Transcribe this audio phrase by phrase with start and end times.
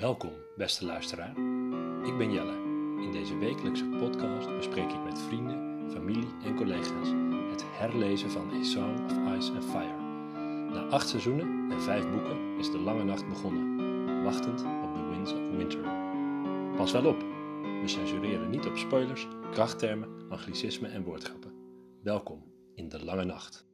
[0.00, 1.30] Welkom, beste luisteraar.
[2.06, 2.52] Ik ben Jelle.
[3.02, 7.08] In deze wekelijkse podcast bespreek ik met vrienden, familie en collega's
[7.50, 10.00] het herlezen van A Song of Ice and Fire.
[10.70, 15.32] Na acht seizoenen en vijf boeken is de lange nacht begonnen, wachtend op The Winds
[15.32, 15.80] of Winter.
[16.76, 17.20] Pas wel op,
[17.82, 21.52] we censureren niet op spoilers, krachttermen, anglicismen en woordgrappen.
[22.02, 23.66] Welkom in de lange nacht.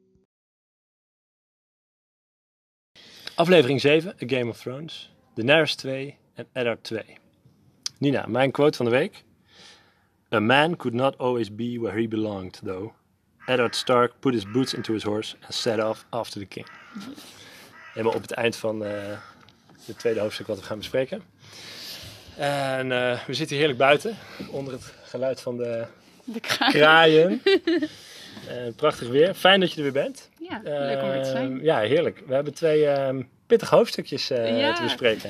[3.35, 7.03] Aflevering 7, A Game of Thrones, Daenerys 2 en Eddard 2.
[7.97, 9.23] Nina, mijn quote van de week.
[10.33, 12.93] A man could not always be where he belonged, though.
[13.45, 16.67] Eddard Stark put his boots into his horse and set off after the king.
[17.93, 18.91] Helemaal op het eind van uh,
[19.85, 21.21] het tweede hoofdstuk wat we gaan bespreken.
[22.37, 24.17] En uh, we zitten heerlijk buiten,
[24.49, 25.85] onder het geluid van de,
[26.23, 26.71] de kraaien.
[26.71, 27.41] kraaien.
[27.45, 29.33] uh, prachtig weer.
[29.33, 30.29] Fijn dat je er weer bent.
[30.39, 31.63] Ja, lekker om weer te zijn.
[31.63, 32.23] Ja, heerlijk.
[32.25, 34.73] We hebben twee ehm, pittige hoofdstukjes ja.
[34.73, 35.29] te bespreken.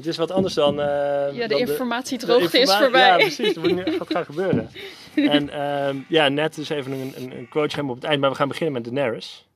[0.00, 0.78] Het is wat anders dan.
[0.78, 3.06] Uh, ja, de dan informatiedroogte is voorbij.
[3.06, 3.54] Ja, precies.
[3.54, 4.70] Moet echt wat gaan gebeuren.
[5.14, 8.30] en uh, ja, net is even een, een, een quote hebben op het eind, maar
[8.30, 9.46] we gaan beginnen met Daenerys.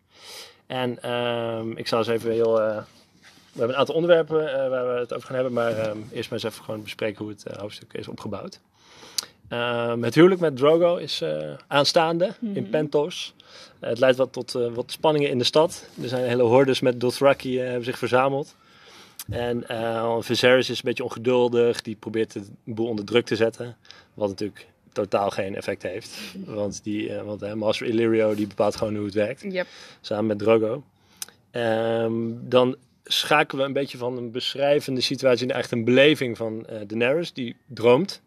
[0.66, 2.60] En uh, ik zal eens even heel.
[2.60, 2.76] Uh,
[3.52, 6.38] we hebben een aantal onderwerpen waar we het over gaan hebben, maar ehm, eerst maar
[6.38, 8.60] eens even gewoon bespreken hoe het hoofdstuk is opgebouwd.
[9.48, 11.24] Ehm, het huwelijk met Drogo is
[11.66, 12.56] aanstaande mm -hmm.
[12.56, 13.34] in Pentos.
[13.80, 15.84] het leidt wat tot wat spanningen in de stad.
[16.02, 18.54] Er zijn hele hordes met Dothraki hebben zich verzameld.
[19.30, 21.82] En uh, Viserys is een beetje ongeduldig.
[21.82, 23.76] Die probeert de boel onder druk te zetten.
[24.14, 26.18] Wat natuurlijk totaal geen effect heeft.
[26.44, 29.42] Want, die, uh, want uh, Master Illyrio die bepaalt gewoon hoe het werkt.
[29.42, 29.66] Yep.
[30.00, 30.84] Samen met Drogo.
[31.52, 36.66] Um, dan schakelen we een beetje van een beschrijvende situatie naar echt een beleving van
[36.86, 37.32] Daenerys.
[37.32, 38.22] Die droomt.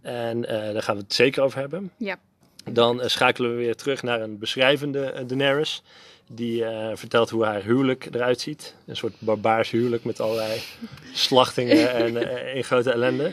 [0.00, 1.92] En daar gaan we het zeker over hebben.
[1.96, 2.18] Yep.
[2.64, 5.82] Dan schakelen we weer terug naar een beschrijvende Daenerys.
[6.30, 8.74] Die uh, vertelt hoe haar huwelijk eruit ziet.
[8.86, 10.60] Een soort barbaars huwelijk met allerlei
[11.12, 13.32] slachtingen en uh, in grote ellende.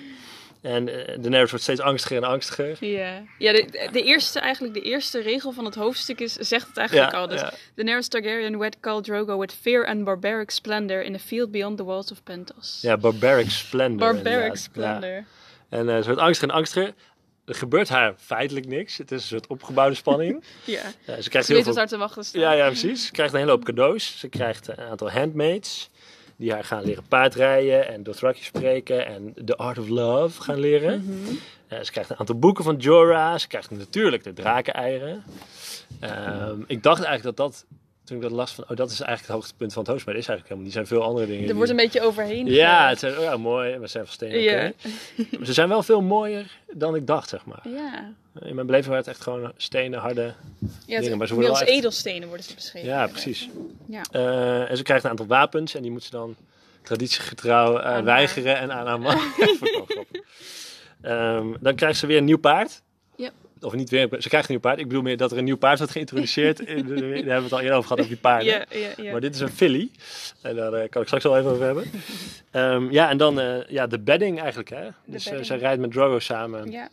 [0.62, 2.78] En uh, Daenerys wordt steeds angstiger en angstiger.
[2.86, 6.78] Ja, ja de, de, eerste, eigenlijk de eerste regel van het hoofdstuk is, zegt het
[6.78, 7.28] eigenlijk ja, al.
[7.28, 7.54] Dus ja.
[7.76, 11.84] Daenerys Targaryen wed Khal Drogo with fear and barbaric splendor in a field beyond the
[11.84, 12.80] walls of Pentos.
[12.82, 14.14] Ja, barbaric splendor.
[14.14, 14.58] Barbaric inderdaad.
[14.58, 15.10] splendor.
[15.10, 15.24] Ja.
[15.70, 16.94] En ze wordt angstiger en angstiger.
[17.46, 18.98] Er gebeurt haar feitelijk niks.
[18.98, 20.44] Het is een soort opgebouwde spanning.
[20.66, 20.82] ja.
[21.06, 21.76] ja ze krijgt ze heel veel...
[21.76, 22.42] haar te wachten staan.
[22.42, 23.06] Ja, ja, precies.
[23.06, 24.20] Ze krijgt een hele hoop cadeaus.
[24.20, 25.90] Ze krijgt een aantal handmaids
[26.38, 31.02] die haar gaan leren paardrijden en Dothraki spreken en The Art of Love gaan leren.
[31.02, 31.40] Mm -hmm.
[31.70, 33.38] uh, ze krijgt een aantal boeken van Jorah.
[33.38, 35.24] Ze krijgt natuurlijk de drakeneieren.
[36.02, 37.66] Um, ik dacht eigenlijk dat dat
[38.06, 40.14] toen ik dat las van, oh, dat is eigenlijk het hoogtepunt van het hoofdstuk.
[40.14, 40.76] Maar dat is eigenlijk helemaal niet.
[40.76, 41.42] Er zijn veel andere dingen.
[41.42, 41.56] Er die...
[41.56, 42.46] wordt een beetje overheen.
[42.46, 43.78] Ja, het zijn, oh ja, mooi.
[43.78, 44.28] We zijn van.
[44.30, 44.54] Ja.
[44.54, 44.74] Okay.
[45.44, 47.62] Ze zijn wel veel mooier dan ik dacht, zeg maar.
[47.64, 48.14] Ja.
[48.42, 50.34] In mijn beleving waren het echt gewoon stenen, harde
[50.86, 51.18] ja, dingen.
[51.18, 51.70] Maar ze worden worden als echt...
[51.70, 52.90] edelstenen worden ze beschreven.
[52.90, 53.50] Ja, precies.
[53.88, 54.02] Ja.
[54.12, 56.36] Uh, en ze krijgt een aantal wapens en die moet ze dan
[56.82, 59.20] traditiegetrouw uh, weigeren en aan haar man.
[61.02, 62.82] um, dan krijgt ze weer een nieuw paard.
[63.66, 64.80] Of niet weer, ze krijgt een nieuw paard.
[64.80, 66.58] Ik bedoel meer dat er een nieuw paard wordt geïntroduceerd.
[66.66, 68.48] Daar hebben we het al eerder over gehad, over die paarden.
[68.48, 69.12] Ja, ja, ja.
[69.12, 69.90] Maar dit is een filly.
[70.42, 71.92] En daar uh, kan ik straks wel even over hebben.
[72.52, 74.70] Um, ja, en dan uh, ja, de bedding eigenlijk.
[74.70, 74.88] Hè?
[75.06, 76.72] Dus uh, zij rijdt met Drogo samen.
[76.72, 76.90] Ja.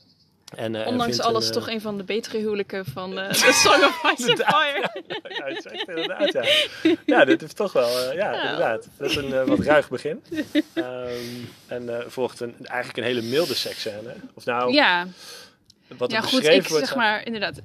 [0.55, 3.84] En, uh, Ondanks alles een, toch een van de betere huwelijken van uh, The Song
[3.84, 5.03] of Ice and Fire.
[5.28, 6.44] ja, is echt inderdaad, ja.
[7.06, 8.89] Ja, dit is toch wel, uh, ja, ja, inderdaad.
[8.97, 10.22] Dat is een wat ruig begin.
[10.75, 14.15] Um, en volgt een, eigenlijk een hele milde seksscène.
[14.34, 15.06] Of nou, ja.
[15.98, 16.86] Wat ja, er goed, beschreven ik wordt.
[16.86, 17.60] zeg maar, inderdaad.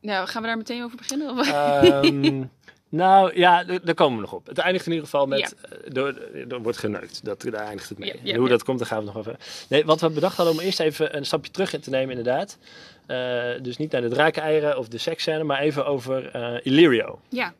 [0.00, 1.30] Nou, gaan we daar meteen over beginnen?
[1.30, 2.04] Of?
[2.04, 2.50] Um,
[2.88, 4.46] nou ja, daar komen we nog op.
[4.46, 5.54] Het eindigt in ieder geval met.
[5.62, 5.78] Ja.
[5.88, 6.14] Door,
[6.46, 7.24] door wordt geneukt.
[7.24, 8.08] Dat, daar eindigt het mee.
[8.08, 9.36] Ja, ja, en hoe dat komt, daar gaan we nog over.
[9.68, 12.58] Nee, wat we bedacht hadden om eerst even een stapje terug in te nemen, inderdaad.
[13.06, 17.20] Uh, dus niet naar de drakeneieren of de seksscène, maar even over uh, Illyrio.
[17.28, 17.54] Ja.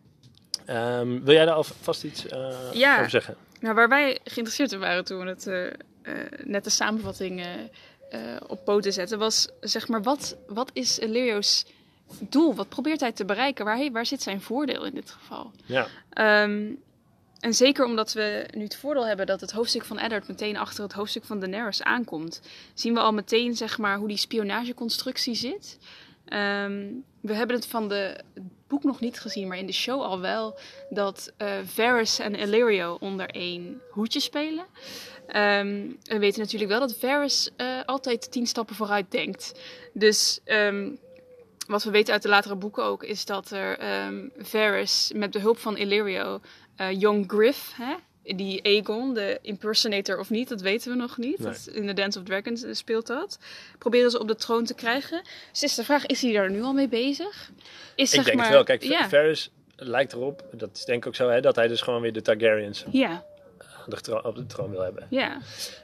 [1.00, 3.36] Um, wil jij daar alvast iets uh, over zeggen?
[3.60, 5.76] Nou, waar wij geïnteresseerd in waren toen we het
[6.44, 7.46] net de samenvatting
[8.46, 11.66] op poten zetten, was zeg maar, wat, wat is Illyrio's
[12.18, 12.54] doel?
[12.54, 13.64] Wat probeert hij te bereiken?
[13.64, 15.50] Waar, waar zit zijn voordeel in dit geval?
[15.66, 15.86] Ja.
[16.42, 16.82] Um,
[17.40, 20.82] en zeker omdat we nu het voordeel hebben dat het hoofdstuk van Eddard meteen achter
[20.82, 22.40] het hoofdstuk van Daenerys aankomt,
[22.74, 25.78] zien we al meteen zeg maar, hoe die spionageconstructie zit.
[26.28, 28.20] Um, we hebben het van de,
[28.74, 30.58] boek nog niet gezien, maar in de show al wel,
[30.90, 34.66] dat uh, Varys en Illyrio onder één hoedje spelen.
[35.26, 39.60] Um, we weten natuurlijk wel dat Varys uh, altijd tien stappen vooruit denkt.
[39.92, 40.98] Dus um,
[41.66, 45.58] wat we weten uit de latere boeken ook, is dat er um, Varys met behulp
[45.58, 46.40] van Illyrio,
[46.80, 47.94] uh, Young Griff, hè,
[48.24, 51.38] die Aegon, de impersonator of niet, dat weten we nog niet.
[51.38, 51.52] Nee.
[51.52, 53.38] Dat, in The Dance of Dragons speelt dat.
[53.78, 55.22] Proberen ze op de troon te krijgen.
[55.52, 57.50] Dus is de vraag, is hij daar nu al mee bezig?
[57.94, 58.64] Is, Ik zeg denk maar, het wel.
[58.64, 61.80] Kijk, ja, Varys lijkt erop, dat is denk ik ook zo, hè, dat hij dus
[61.80, 63.24] gewoon weer de Targaryens ja,
[63.86, 65.06] de tro- op de troon wil hebben.
[65.10, 65.38] Ja,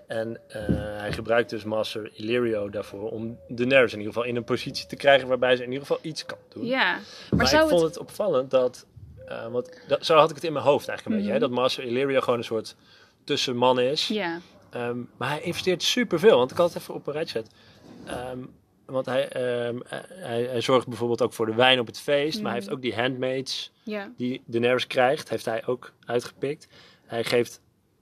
[0.07, 0.63] En eh,
[1.01, 4.97] hij gebruikt dus Master Illyrio daarvoor om Daenerys in ieder geval in een positie te
[4.97, 6.67] krijgen waarbij ze in ieder geval iets kan doen.
[6.67, 6.93] ja.
[6.93, 7.03] Maar,
[7.37, 7.91] Maar, zou ik vond het...
[7.91, 8.87] het opvallend dat,
[9.31, 11.33] eh, want dat, zo had ik het in mijn hoofd eigenlijk een Mhm.
[11.33, 12.77] beetje, hè, dat Master Illyrio gewoon een soort
[13.25, 14.09] tussenman is.
[14.09, 14.41] Ja,
[14.71, 17.55] Ehm, maar hij investeert superveel, want ik had het even op een rijtje gezet.
[18.07, 18.39] Ehm,
[18.87, 19.79] want hij, ehm,
[20.15, 22.75] hij, hij zorgt bijvoorbeeld ook voor de wijn op het feest, maar hij heeft Mhm.
[22.77, 26.69] ook die handmaids ja, die Daenerys krijgt, heeft hij ook uitgepikt.
[27.07, 27.61] Hij geeft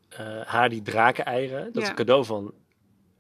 [0.09, 2.53] eh, haar die drakeneieren, dat is een cadeau van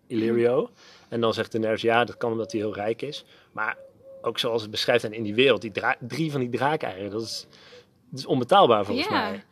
[0.07, 0.71] Illyrio.
[1.09, 3.25] En dan zegt Daenerys, ja, dat kan omdat hij heel rijk is.
[3.53, 3.77] Maar
[4.23, 7.47] ook zoals het beschrijft en in die wereld, die drie van die drakeneieren, dat is,
[8.15, 9.29] is onbetaalbaar volgens Ja.
[9.31, 9.43] mij.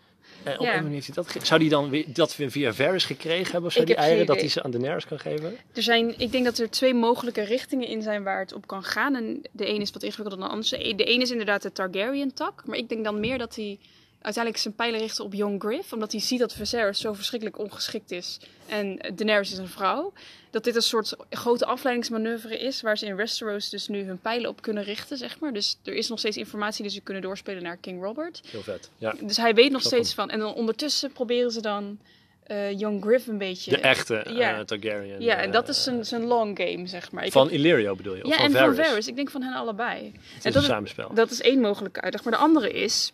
[0.43, 0.75] En op Ja.
[0.77, 3.65] een manier heeft hij dat Zou hij dan weer, dat weer via Varys gekregen hebben
[3.65, 5.57] of zo, Ik die eieren, dat hij ze aan Daenerys kan geven?
[5.73, 8.85] Er zijn, ik denk dat er twee mogelijke richtingen in zijn waar het op kan
[8.85, 9.15] gaan.
[9.15, 10.97] En de een is wat ingewikkelder dan de ander.
[10.97, 12.67] De een is inderdaad de Targaryen-tak.
[12.67, 13.79] Maar ik denk dan meer dat hij
[14.21, 15.93] uiteindelijk zijn pijlen richt op Young Griff.
[15.93, 18.39] Omdat hij ziet dat Viserys zo verschrikkelijk ongeschikt is.
[18.67, 20.13] En Daenerys is een vrouw.
[20.51, 22.81] Dat dit een soort grote afleidingsmanoeuvre is.
[22.81, 25.53] Waar ze in Westeros dus nu hun pijlen op kunnen richten, zeg maar.
[25.53, 28.41] Dus er is nog steeds informatie die ze kunnen doorspelen naar King Robert.
[28.51, 28.91] Heel vet.
[28.99, 29.15] Ja.
[29.21, 30.31] Dus hij weet nog steeds van.
[30.31, 31.99] En dan ondertussen proberen ze dan
[32.47, 33.71] eh, Young Griff een beetje...
[33.71, 34.61] De echte eh.
[34.61, 35.21] Targaryen.
[35.23, 37.25] Ja, en eh, dat is zijn, zijn long game, zeg maar.
[37.25, 38.25] Ik Van heb- Illyrio bedoel je?
[38.25, 38.77] Of ja, van en Varys?
[38.77, 39.07] van Varys.
[39.07, 40.05] Ik denk van hen allebei.
[40.05, 42.25] Het En is dat een is, dat is één mogelijke uitleg.
[42.25, 43.13] Maar de andere is...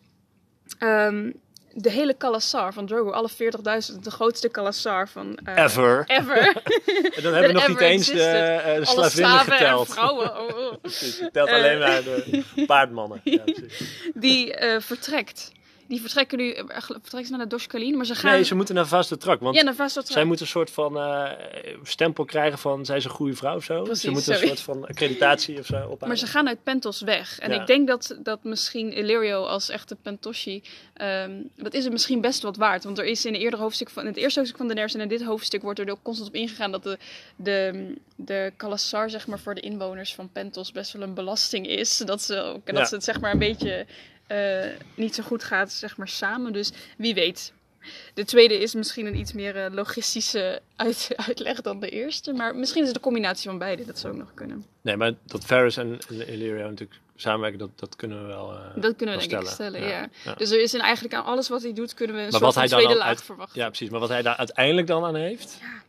[0.79, 1.31] ehm,
[1.75, 5.39] de hele Kalasar van Drogo, alle 40.000, de grootste Kalasar van...
[5.45, 6.05] eh, Ever.
[6.07, 6.37] Ever.
[7.17, 9.87] En dan hebben we nog niet eens de, eh, de alle slavinnen geteld.
[9.89, 10.37] en vrouwen.
[10.41, 10.73] Oh, oh.
[10.83, 11.55] Precies, telt Eh.
[11.55, 13.21] alleen maar de paardmannen.
[13.25, 13.43] Ja.
[14.15, 15.53] Die eh, vertrekt.
[15.89, 16.51] Die vertrekken nu...
[16.53, 18.33] eh, Vertrekken ze naar de Doshkalin, maar ze gaan...
[18.33, 19.41] Nee, ze moeten naar Vaste Trak.
[19.41, 21.31] Want ja, naar zij moeten een soort van eh,
[21.83, 23.83] stempel krijgen van zij is een goede vrouw of zo.
[23.83, 27.01] Precies, ze moeten een soort van accreditatie of zo op Maar ze gaan uit Pentos
[27.01, 27.39] weg.
[27.39, 27.61] En Ja.
[27.61, 30.63] ik denk dat, dat misschien Illyrio als echte Pentoshi...
[30.95, 32.85] ehm, dat is het misschien best wat waard.
[32.85, 34.97] Want er is in, de eerdere hoofdstuk van, in het eerste hoofdstuk van de Daenerys...
[35.01, 36.73] en in dit hoofdstuk wordt er ook constant op ingegaan...
[36.73, 36.99] dat de,
[37.37, 41.99] de, de Kalasar zeg maar, voor de inwoners van Pentos best wel een belasting is.
[41.99, 42.85] Dat ze, ook, dat Ja.
[42.85, 43.87] ze het zeg maar een beetje
[44.33, 46.53] eh, niet zo goed gaat zeg maar, samen.
[46.53, 47.53] Dus wie weet...
[48.15, 52.33] De tweede is misschien een iets meer eh, logistische uit, uitleg dan de eerste.
[52.33, 53.85] Maar misschien is het een combinatie van beide.
[53.85, 54.65] Dat zou ook nog kunnen.
[54.81, 58.97] Nee, maar dat Varys en Illyrio natuurlijk samenwerken, dat, dat kunnen we wel eh, Dat
[58.97, 60.09] kunnen we denk ik stellen, ja.
[60.25, 60.35] ja.
[60.35, 62.55] Dus er is in eigenlijk aan alles wat hij doet, kunnen we een Maar soort
[62.55, 63.61] wat hij tweede laag uit- verwachten.
[63.61, 63.91] Ja, precies.
[63.91, 65.59] Maar wat hij daar uiteindelijk dan aan heeft...
[65.61, 65.83] Ja,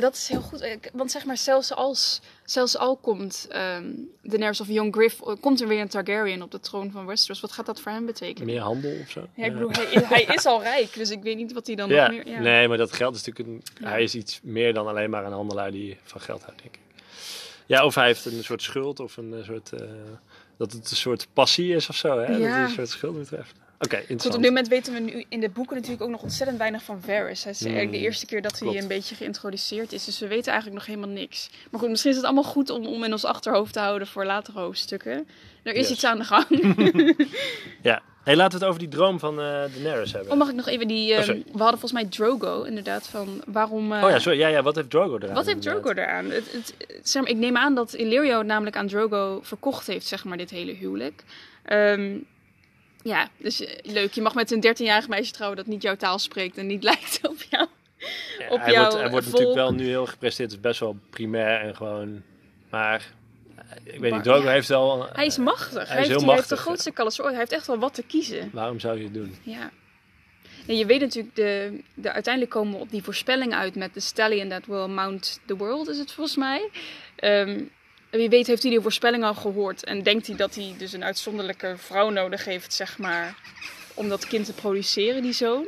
[0.00, 0.66] dat is heel goed.
[0.92, 3.84] Want zeg maar, zelfs als, zelfs al komt ehm
[4.22, 7.40] Daenerys of Young Griff, eh, komt er weer een Targaryen op de troon van Westeros.
[7.40, 8.46] Wat gaat dat voor hem betekenen?
[8.46, 9.26] Meer handel of zo.
[9.34, 11.76] Ja, ik bedoel, hij, is- hij is al rijk, dus ik weet niet wat hij
[11.76, 12.28] dan Ja, nog meer...
[12.28, 12.40] Ja.
[12.40, 13.88] nee, maar dat geld is natuurlijk een, Ja.
[13.90, 16.80] hij is iets meer dan alleen maar een handelaar die van geld houdt, denk ik.
[17.66, 19.80] Ja, of hij heeft een soort schuld of een eh, soort eh,
[20.56, 22.26] dat het een soort passie is of zo, hè?
[22.32, 22.60] Dat Ja.
[22.60, 23.52] het een soort schuld betreft.
[23.84, 26.58] Oké, Goed, op dit moment weten we nu in de boeken natuurlijk ook nog ontzettend
[26.58, 27.42] weinig van Varys.
[27.42, 28.82] Hij is eigenlijk de eerste keer dat hij klopt.
[28.82, 30.04] een beetje geïntroduceerd is.
[30.04, 31.50] Dus we weten eigenlijk nog helemaal niks.
[31.70, 34.24] Maar goed, misschien is het allemaal goed om, om in ons achterhoofd te houden voor
[34.24, 35.28] latere hoofdstukken.
[35.62, 35.90] Er is Yes.
[35.90, 36.46] iets aan de gang.
[37.82, 39.44] Ja, hey, laten we het over die droom van eh
[39.74, 40.32] Daenerys hebben.
[40.32, 41.10] Oh, mag ik nog even die...
[41.12, 41.42] ehm, Oh, sorry.
[41.52, 43.92] we hadden volgens mij Drogo, inderdaad, van waarom...
[43.92, 44.38] eh, oh ja, sorry.
[44.38, 45.34] Ja, ja, wat heeft Drogo eraan?
[45.34, 46.30] Wat heeft Drogo eraan?
[46.30, 50.06] Het, het, zeg maar, ik neem aan dat Illyrio het namelijk aan Drogo verkocht heeft,
[50.06, 51.24] zeg maar, dit hele huwelijk.
[51.62, 52.16] Ehm,
[53.02, 54.12] ja, dus eh, leuk.
[54.12, 57.20] Je mag met een 13-jarig meisje trouwen dat niet jouw taal spreekt en niet lijkt
[57.28, 57.66] op jou.
[58.38, 59.40] Ja, op hij jouw wordt, hij wordt volk.
[59.40, 60.50] natuurlijk wel nu heel gepresteerd.
[60.50, 62.22] Het is best wel primair en gewoon...
[62.70, 63.12] Maar,
[63.56, 64.50] eh, ik weet niet, Drogo ja.
[64.50, 65.08] heeft wel...
[65.12, 65.72] Hij is machtig.
[65.72, 67.28] Hij, is heeft, heel hij heeft de machtig, grootste kalasor.
[67.28, 68.50] Hij heeft echt wel wat te kiezen.
[68.52, 69.36] Waarom zou je het doen?
[69.42, 69.70] Ja.
[70.66, 74.00] En je weet natuurlijk, de, de, uiteindelijk komen we op die voorspelling uit met de
[74.00, 76.70] stallion that will mount the world, is het volgens mij.
[78.12, 81.04] Wie weet heeft hij die voorspelling al gehoord en denkt hij dat hij dus een
[81.04, 83.34] uitzonderlijke vrouw nodig heeft, zeg maar,
[83.94, 85.66] om dat kind te produceren, die zoon.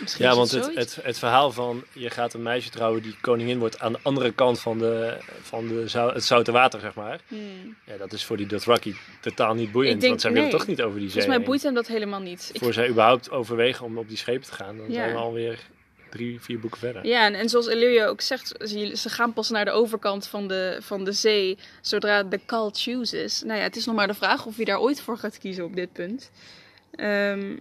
[0.00, 3.58] Misschien Ja, want het, het, het verhaal van je gaat een meisje trouwen die koningin
[3.58, 7.20] wordt aan de andere kant van, de, van de, het zoute water, zeg maar.
[7.28, 7.76] Hmm.
[7.86, 10.42] Ja, dat is voor die Dothraki totaal niet boeiend, denk- want zij nee.
[10.42, 12.50] willen toch niet over die zee Volgens mij boeit hem dat helemaal niet.
[12.52, 14.94] Ik Voor zij überhaupt overwegen om op die schepen te gaan, dan Ja.
[14.94, 15.58] zijn we alweer
[16.14, 17.06] drie, vier boeken verder.
[17.06, 20.48] Ja, en, en zoals Illyrio ook zegt, ze, ze gaan pas naar de overkant van
[20.48, 23.42] de, van de zee zodra de call chooses.
[23.42, 25.64] Nou ja, het is nog maar de vraag of hij daar ooit voor gaat kiezen
[25.64, 26.30] op dit punt.
[26.90, 27.56] Ehm,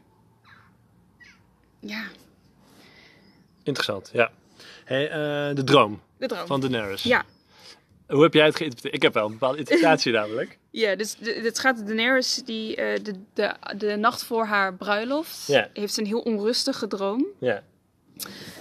[1.80, 2.04] ja,
[3.64, 4.32] Interessant, ja.
[4.84, 6.48] Hey, eh, de droom de droom.
[6.48, 7.04] van Daenerys.
[7.04, 7.24] Ja.
[8.08, 8.96] Hoe heb jij het geïnterpreteerd?
[8.96, 10.58] Ik heb wel een bepaalde interpretatie namelijk.
[10.70, 15.98] Ja, dus het gaat Daenerys die eh, de, de, de nacht voor haar bruiloft heeft
[15.98, 17.26] een heel onrustige droom.
[17.40, 17.64] Ja.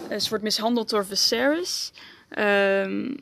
[0.09, 1.92] Ze wordt mishandeld door Viserys.
[2.28, 3.14] Ehm,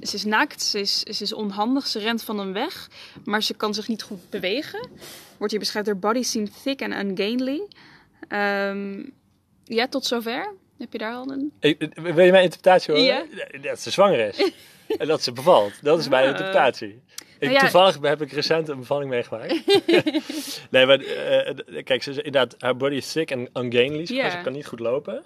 [0.00, 2.88] ze is naakt, ze is, ze is onhandig, ze rent van hem weg,
[3.24, 4.88] maar ze kan zich niet goed bewegen.
[5.36, 7.62] Wordt hier beschreven, her body seemed thick and ungainly.
[8.28, 9.02] Ehm,
[9.68, 10.54] Ja, tot zover.
[10.78, 11.52] Heb je daar al een...
[11.60, 13.06] Ik- Wil je mijn interpretatie horen?
[13.06, 13.24] Ja.
[13.62, 14.50] Dat ze zwanger is.
[14.98, 15.72] en dat ze bevalt.
[15.82, 16.30] Dat is mijn Ah.
[16.30, 17.02] interpretatie.
[17.38, 17.60] Ik, Nou ja.
[17.60, 19.52] Toevallig heb ik recent een bevalling meegemaakt.
[20.70, 24.04] nee, maar eh, eh, kijk, ze is inderdaad, haar body is thick en ungainly.
[24.14, 24.30] Ja.
[24.30, 25.22] Ze kan niet goed lopen.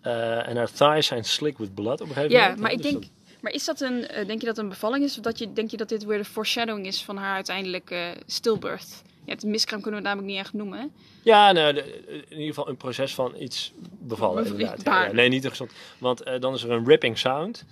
[0.00, 2.60] Eh, en haar thighs zijn slick with blood op een gegeven Ja, moment.
[2.60, 3.04] maar ik Dus denk...
[3.40, 5.16] Maar is dat een, denk je dat een bevalling is?
[5.18, 8.08] Of dat je, denk je dat dit weer de foreshadowing is van haar uiteindelijk eh
[8.26, 9.02] stillbirth?
[9.24, 10.92] Ja, het miskraam kunnen we het namelijk niet echt noemen.
[11.22, 14.42] Ja, nou, de- in ieder geval een proces van iets bevallen.
[14.42, 14.84] Bev- Inderdaad.
[14.84, 15.12] Ja, ja.
[15.12, 15.70] Nee, niet te gezond.
[15.98, 17.64] Want dan is er een ripping sound.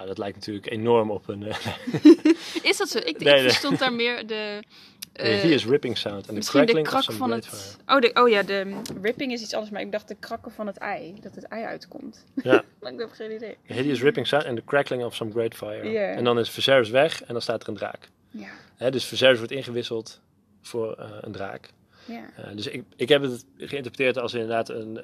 [0.00, 1.42] Nou, dat lijkt natuurlijk enorm op een.
[1.46, 1.56] eh,
[2.70, 2.98] Is dat zo?
[2.98, 4.62] Ik, Nee, ik verstond daar meer de...
[5.12, 6.20] eh, hier is ripping sound.
[6.20, 7.76] En de Misschien de crackling of krak some van het...
[7.86, 10.66] Oh, de, oh ja, de ripping is iets anders, maar ik dacht de krakken van
[10.66, 11.14] het ei.
[11.20, 12.24] Dat het ei uitkomt.
[12.42, 12.64] Ja.
[12.80, 13.56] Maar ik heb geen idee.
[13.62, 15.98] Hideous ripping sound en the crackling of some great fire.
[15.98, 18.08] En dan is Viserys weg en dan staat er een draak.
[18.78, 20.20] Ja, dus Viserys wordt ingewisseld
[20.62, 21.70] voor eh, een draak.
[22.04, 22.30] ja.
[22.54, 25.00] Dus ik, ik heb het geïnterpreteerd als inderdaad een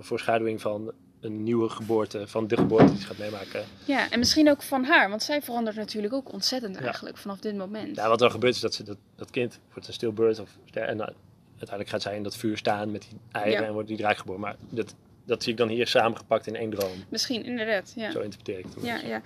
[0.00, 3.64] voorschaduwing van een nieuwe geboorte, van de geboorte die ze gaat meemaken.
[3.84, 6.82] Ja, en misschien ook van haar, want zij verandert natuurlijk ook ontzettend Ja.
[6.82, 7.96] eigenlijk vanaf dit moment.
[7.96, 10.96] Ja, wat er gebeurt is dat ze dat, dat kind wordt een stillbirth of en
[10.96, 11.12] dan
[11.48, 13.66] uiteindelijk gaat zij in dat vuur staan met die eieren Ja.
[13.66, 14.40] en wordt die draak geboren.
[14.40, 14.94] Maar dat,
[15.24, 17.04] dat zie ik dan hier samengepakt in één droom.
[17.08, 17.92] Misschien, inderdaad.
[17.96, 18.84] Ja, Zo interpreteer ik het.
[18.84, 19.22] ja, ja.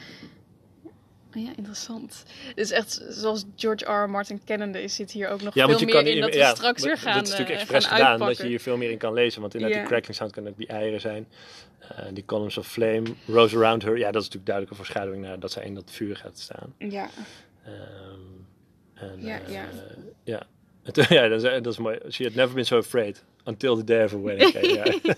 [1.37, 2.23] Oh ja, interessant.
[2.55, 4.05] Is echt zoals George R.
[4.05, 4.11] R.
[4.11, 6.55] Martin kennende is zit hier ook nog Ja, veel meer kan in dat we ja,
[6.55, 8.45] straks weer gaan Dat is natuurlijk eh, expres gedaan, dat uitpakken.
[8.45, 9.41] je hier veel meer in kan lezen.
[9.41, 9.83] Want inderdaad, Ja.
[9.85, 11.29] die crackling sound kunnen ook die eieren zijn.
[11.89, 13.99] Eh, die columns of flame, rose around her.
[13.99, 16.75] Ja, dat is natuurlijk duidelijk een voorschaduwing naar dat zij in dat vuur gaat staan.
[16.79, 17.09] Ja,
[17.65, 17.73] Ehm,
[18.95, 19.65] en, Ja, eh, ja.
[20.25, 20.43] ja.
[21.09, 21.99] Ja, dat is, dat is mooi.
[22.11, 23.23] She had never been so afraid.
[23.45, 24.53] Until the day of her wedding.
[24.75, 24.83] Ja.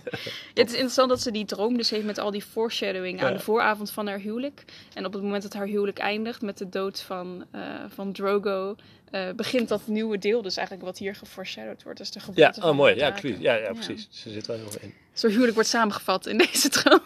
[0.54, 3.36] het is interessant dat ze die droom dus heeft met al die foreshadowing aan Ja.
[3.36, 4.64] de vooravond van haar huwelijk.
[4.94, 7.60] En op het moment dat haar huwelijk eindigt met de dood van, eh,
[7.94, 8.76] van Drogo,
[9.10, 10.42] eh, begint dat nieuwe deel.
[10.42, 11.98] Dus eigenlijk wat hier geforeshadowed wordt.
[11.98, 12.94] Dus de geboorte ja, oh mooi.
[12.94, 13.14] Ja.
[13.22, 14.08] Ja, ja, precies.
[14.10, 14.94] Ze zit wel heel in.
[15.12, 17.00] Zo'n huwelijk wordt samengevat in deze droom.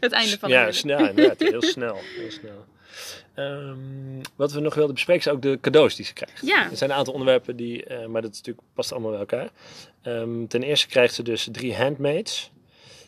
[0.00, 0.74] het einde van de ja, huwelijk.
[0.78, 1.38] snel inderdaad.
[1.38, 1.96] Heel snel.
[2.16, 2.64] Heel snel.
[3.34, 3.76] Ehm,
[4.36, 6.46] wat we nog wilden bespreken zijn ook de cadeaus die ze krijgt.
[6.46, 6.70] Ja.
[6.70, 9.48] Er zijn een aantal onderwerpen die, eh, maar dat is natuurlijk, past allemaal bij elkaar.
[10.02, 12.50] Ehm, ten eerste krijgt ze dus drie handmaids.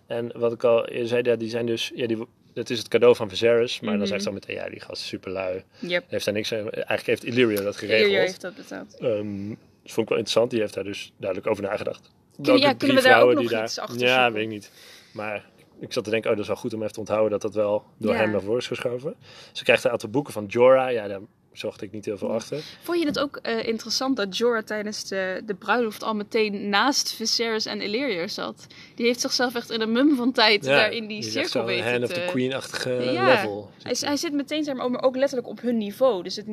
[0.07, 2.19] En wat ik al eerder zei, ja, die zijn dus, ja, die,
[2.55, 3.81] dat is het cadeau van Viserys.
[3.81, 4.09] Maar dan Mhm.
[4.09, 5.63] zegt ze al meteen, ja, die gast is super lui.
[5.79, 6.05] Yep.
[6.09, 6.71] Heeft daar niks aan.
[6.71, 8.01] Eigenlijk heeft Illyrio dat geregeld.
[8.03, 8.97] Illyrio heeft dat betaald.
[8.99, 10.51] Ehm, dat vond ik wel interessant.
[10.51, 12.11] Die heeft daar dus duidelijk over nagedacht.
[12.37, 14.33] Welke ja, kunnen we daar ook die nog iets achter Ja, zoeken?
[14.33, 14.71] weet ik niet.
[15.13, 15.45] Maar
[15.81, 17.55] ik zat te denken, oh, dat is wel goed om even te onthouden dat dat
[17.55, 18.19] wel door Ja.
[18.19, 19.15] hem naar voren is geschoven.
[19.53, 20.93] Ze krijgt een aantal boeken van Jorah.
[20.93, 21.21] Ja, daar
[21.53, 22.61] zocht ik niet heel veel achter.
[22.83, 27.13] Vond je het ook eh, interessant dat Jorah tijdens de, de bruiloft al meteen naast
[27.15, 28.67] Viserys en Illyrio zat?
[28.95, 31.65] Die heeft zichzelf echt in een mum van tijd Ja, daar in die echt cirkel
[31.65, 33.71] weten hand of the queen-achtige Ja, level.
[33.83, 36.23] Hij, hij zit meteen zeg maar, ook letterlijk op hun niveau.
[36.23, 36.45] Dus het,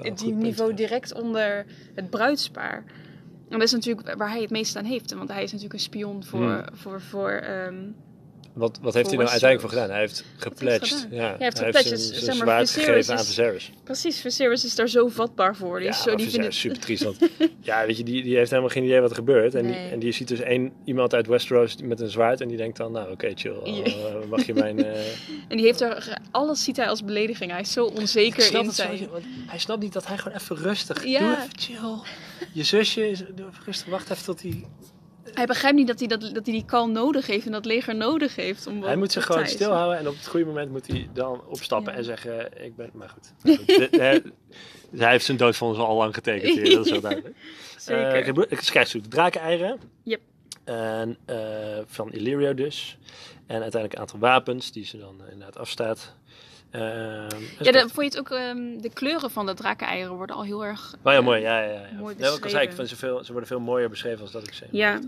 [0.00, 2.84] punt, niveau direct onder het bruidspaar.
[3.48, 5.14] En dat is natuurlijk waar hij het meest aan heeft.
[5.14, 6.40] Want hij is natuurlijk een spion voor...
[6.40, 6.64] Hmm.
[6.72, 7.84] voor, voor ehm,
[8.52, 9.90] Wat, wat heeft hij nou uiteindelijk voor gedaan?
[9.94, 11.06] Hij heeft gepledged.
[11.10, 13.70] Ja, Hij heeft gepledged, zijn, zijn zeg maar, gegeven aan is- Viserys.
[13.84, 15.76] precies, Viserys is daar zo vatbaar voor.
[15.78, 17.38] Die Ja, is zo, die Viserys vindt is het, super triest.
[17.38, 19.54] Want, ja, weet je, die, die heeft helemaal geen idee wat er gebeurt.
[19.54, 19.90] En, die, Nee.
[19.90, 22.40] en die ziet dus één, iemand uit Westeros met een zwaard.
[22.40, 23.60] En die denkt dan, nou oké, chill.
[23.64, 23.84] Ja.
[23.84, 24.84] eh, mag je mijn...
[24.84, 25.00] eh,
[25.48, 27.50] En die heeft er, alles ziet hij als belediging.
[27.50, 29.08] Hij is zo onzeker in zo, zijn...
[29.10, 31.04] want hij snapt niet dat hij gewoon even rustig...
[31.04, 31.18] Ja.
[31.18, 31.98] Doe even chill.
[32.52, 33.86] Je zusje, is, doe even rustig.
[33.88, 34.64] Wacht even tot hij...
[35.34, 37.94] Hij begrijpt niet dat hij, dat, dat hij die kalm nodig heeft en dat leger
[37.96, 38.66] nodig heeft.
[38.66, 39.98] Om Hij moet zich gewoon stilhouden.
[39.98, 41.98] En op het goede moment moet hij dan opstappen Ja.
[41.98, 42.90] en zeggen, ik ben...
[42.92, 43.32] Maar goed.
[43.42, 44.32] Maar goed, de- de-
[44.96, 46.74] hij heeft zijn doodvonnis al lang getekend hier.
[46.76, 47.36] Dat is wel duidelijk.
[47.78, 48.12] Zeker.
[48.12, 49.80] Eh, ik krijg natuurlijk drakeneieren.
[50.02, 50.20] Yep.
[50.64, 51.36] En eh,
[51.86, 52.98] van Illyrio dus.
[53.46, 56.14] En uiteindelijk een aantal wapens die ze dan eh, inderdaad afstaat.
[56.70, 60.36] En ze Ja, de, vond je het ook, ehm, de kleuren van de drakeneieren worden
[60.36, 60.94] al heel erg...
[61.02, 61.40] Oh ja, eh, mooi.
[61.40, 61.80] Ja, ja, ja.
[61.98, 62.74] mooi Nee, wat ik al zei, ik beschreven.
[62.74, 64.70] vind ze, veel, ze worden veel mooier beschreven als dat ik zei.
[64.72, 64.98] Ja.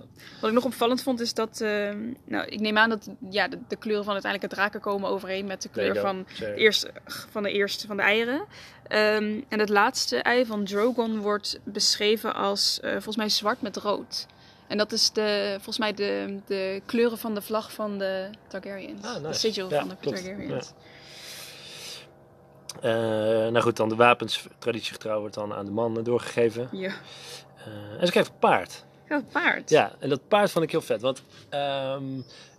[0.40, 3.58] Wat ik nog opvallend vond is dat, ehm, nou, ik neem aan dat ja, de,
[3.68, 6.26] de kleuren van uiteindelijk het draken komen overeen met de kleur van,
[6.56, 8.44] eerst, van de eerste van de eieren.
[8.86, 13.76] Ehm, en het laatste ei van Drogon wordt beschreven als eh, volgens mij zwart met
[13.76, 14.26] rood.
[14.66, 19.04] En dat is de, volgens mij de, de kleuren van de vlag van de Targaryens.
[19.06, 19.96] Ah, De sigil Ja, van de.
[20.00, 20.72] Targaryens.
[22.80, 26.68] Eh, nou goed, dan de wapens, traditiegetrouw, wordt dan aan de man doorgegeven.
[26.72, 26.88] Ja.
[27.56, 28.84] Eh, en ze krijgt een paard.
[29.08, 29.70] Ja, het paard.
[29.70, 31.00] Ja, en dat paard vond ik heel vet.
[31.00, 32.04] Want ehm,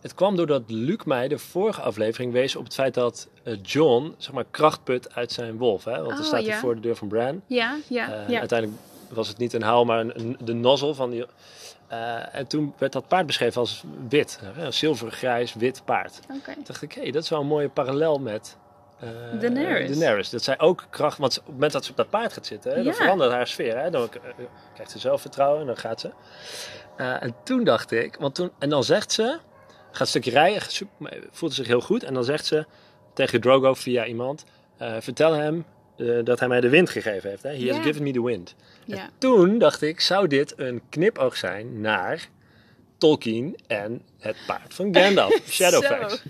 [0.02, 4.16] het kwam doordat Luc mij de vorige aflevering wees op het feit dat eh, John,
[4.18, 5.84] zeg maar, kracht put uit zijn wolf.
[5.84, 5.96] Hè?
[5.96, 6.60] Want dan Oh, staat hij ja.
[6.60, 7.42] voor de deur van Bran.
[7.48, 8.40] Ja, ja, ja.
[8.40, 11.26] Uiteindelijk was het niet een haal, maar een, een- de nozzel van die...
[12.32, 14.40] en toen werd dat paard beschreven als wit.
[14.58, 16.20] Een zilver, grijs, wit paard.
[16.38, 16.54] Oké.
[16.54, 18.58] Toen dacht ik, hé, dat is wel een mooie parallel met...
[19.02, 19.98] eh, Daenerys.
[19.98, 20.30] Daenerys.
[20.30, 21.18] Dat zij ook kracht...
[21.18, 23.48] Want op het moment dat ze op dat paard gaat zitten, hè, dan verandert haar
[23.48, 23.78] sfeer.
[23.78, 23.90] Hè?
[23.90, 26.12] Dan eh, krijgt ze zelfvertrouwen en dan gaat ze.
[26.98, 28.16] Eh, en toen dacht ik...
[28.20, 29.40] Want toen, en dan zegt ze...
[29.92, 30.62] Gaat een stukje rijden,
[31.32, 32.04] voelt zich heel goed.
[32.04, 32.66] En dan zegt ze
[33.14, 34.46] tegen Drogo via iemand,
[34.78, 35.66] eh, vertel hem
[35.98, 37.44] eh, dat hij mij de wind gegeven heeft.
[37.44, 37.50] Hè?
[37.50, 38.56] He has given me the wind.
[38.86, 39.10] Ja.
[39.18, 42.30] Toen dacht ik, zou dit een knipoog zijn naar
[43.02, 46.22] Tolkien en het paard van Gandalf, Shadowfax.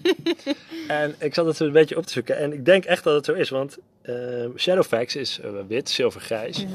[0.88, 3.26] En ik zat het een beetje op te zoeken en ik denk echt dat het
[3.26, 4.16] zo is, want eh,
[4.58, 6.66] Shadowfax is eh, wit, zilvergrijs.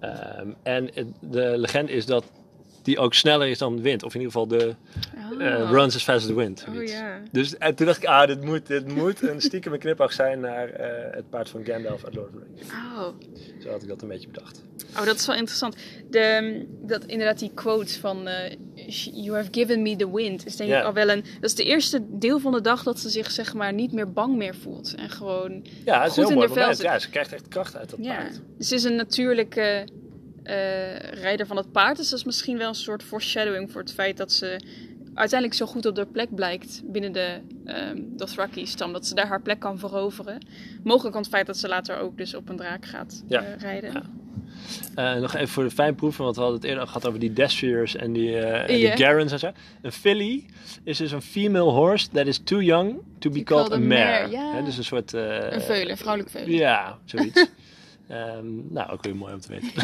[0.00, 2.24] Ehm, en de legende is dat
[2.86, 4.74] die ook sneller is dan de wind, of in ieder geval de
[5.32, 5.46] Oh.
[5.46, 6.64] eh, runs as fast as the wind.
[6.68, 6.74] Oh.
[7.32, 10.40] Dus en toen dacht ik, ah, dit moet, dit moet een stiekem een knipoog zijn
[10.40, 12.72] naar eh, het paard van Gandalf uit Lord of the Rings.
[12.72, 13.08] Oh.
[13.62, 14.62] Zo had ik dat een beetje bedacht.
[14.98, 15.76] Oh, dat is wel interessant.
[16.10, 18.54] De, dat, inderdaad, die quote van eh,
[19.12, 21.24] You have given me the wind is denk ik al wel een...
[21.40, 24.12] Dat is de eerste deel van de dag dat ze zich zeg maar niet meer
[24.12, 24.94] bang meer voelt.
[24.94, 25.66] En gewoon...
[25.84, 26.84] Ja, het is Goed heel in mooi de vel.
[26.84, 28.40] Ja, ze krijgt echt kracht uit dat paard.
[28.58, 29.86] Dus ze is een natuurlijke
[31.20, 31.96] rijder van het paard.
[31.96, 34.60] Dus dat is misschien wel een soort foreshadowing voor het feit dat ze
[35.14, 38.92] uiteindelijk zo goed op haar plek blijkt binnen de ehm Dothraki-stam.
[38.92, 40.46] Dat ze daar haar plek kan veroveren.
[40.82, 43.42] Mogelijk aan het feit dat ze later ook dus op een draak gaat Ja.
[43.42, 43.92] eh, rijden.
[43.92, 44.02] Ja.
[45.14, 47.32] Eh, nog even voor de fijnproeven, want we hadden het eerder al gehad over die
[47.32, 48.94] Destriers en die, eh en Ja.
[48.94, 49.52] die Garens en zo.
[49.82, 50.44] Een filly
[50.84, 54.30] is dus een female horse that is too young to be called a mare.
[54.30, 54.62] ja.
[54.62, 55.14] Dus een soort...
[55.14, 56.50] eh, Een veulen, een vrouwelijk veulen.
[56.50, 57.46] Ja, zoiets.
[58.08, 59.82] Ehm, nou, ook weer mooi om te weten.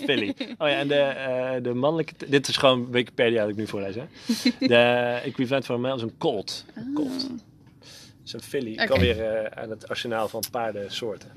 [0.08, 0.34] filly.
[0.38, 2.14] Oh ja, en de, eh, de mannelijke...
[2.28, 4.04] Dit is gewoon Wikipedia dat ik nu voorlees, hè.
[4.66, 6.64] De equivalent van male is een colt.
[6.74, 7.28] Een colt.
[8.22, 8.74] Dus een filly.
[8.74, 11.32] Kan weer eh, aan het arsenaal van paardensoorten.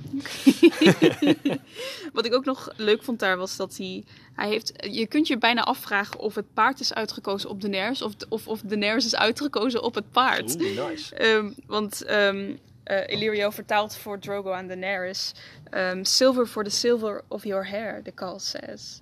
[2.13, 4.03] Wat ik ook nog leuk vond daar was dat hij,
[4.35, 8.13] hij heeft, je kunt je bijna afvragen of het paard is uitgekozen op Daenerys of,
[8.29, 10.55] of, of Daenerys is uitgekozen op het paard.
[10.61, 11.15] Oeh, nice.
[11.15, 12.51] Ehm, want ehm
[12.89, 15.31] eh, Illyrio vertaalt voor Drogo aan Daenerys,
[15.71, 19.01] ehm, silver for the silver of your hair, the call says.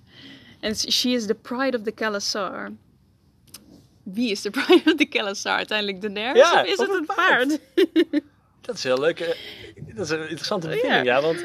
[0.60, 2.72] And she is the pride of the Khalasar.
[4.02, 5.56] Wie is de pride of the Khalasar?
[5.56, 7.58] Uiteindelijk Daenerys Ja, of is op het het het paard?
[8.60, 9.20] Dat is heel leuk.
[9.20, 9.28] eh,
[9.94, 11.20] Dat is een interessante bevinding, ja.
[11.20, 11.44] want,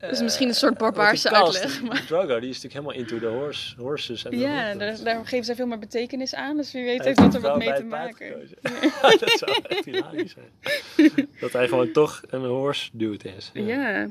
[0.00, 3.26] Is misschien een soort eh, barbaarse uitleg, maar- Drogo, die is natuurlijk helemaal into the
[3.36, 4.24] horse, horses.
[4.24, 7.18] En Ja, daar, daar geven zij veel meer betekenis aan, dus wie weet Hij heeft
[7.18, 8.48] dat er wat mee te maken.
[9.20, 11.28] dat zou echt hilarisch zijn.
[11.40, 13.50] Dat hij gewoon toch een horse dude is.
[13.54, 13.94] Ja.
[13.96, 14.08] Ehm,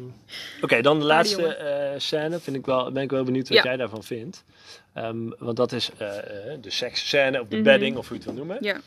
[0.62, 2.40] Oké, dan de laatste eh, scène.
[2.40, 3.64] Vind ik wel, ben ik wel benieuwd wat Ja.
[3.64, 4.44] jij daarvan vindt.
[4.94, 6.08] Ehm, want dat is eh,
[6.60, 7.64] de seksscène of de Mhm.
[7.64, 8.64] bedding of hoe je het wil noemen.
[8.64, 8.80] Ja.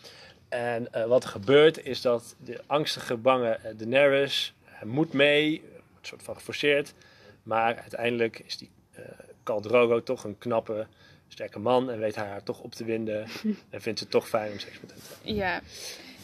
[0.49, 5.61] En wat er gebeurt is dat de angstige, bange Daenerys hij moet mee,
[6.09, 6.93] soort van geforceerd.
[7.43, 9.03] Maar uiteindelijk is die eh
[9.43, 10.87] Khal Drogo toch een knappe,
[11.27, 13.27] sterke man en weet haar toch op te winden.
[13.69, 15.35] en vindt het toch fijn om seks met hem te hebben.
[15.35, 15.61] Ja.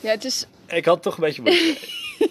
[0.02, 1.78] ja, het is, Ik had toch een beetje moeite.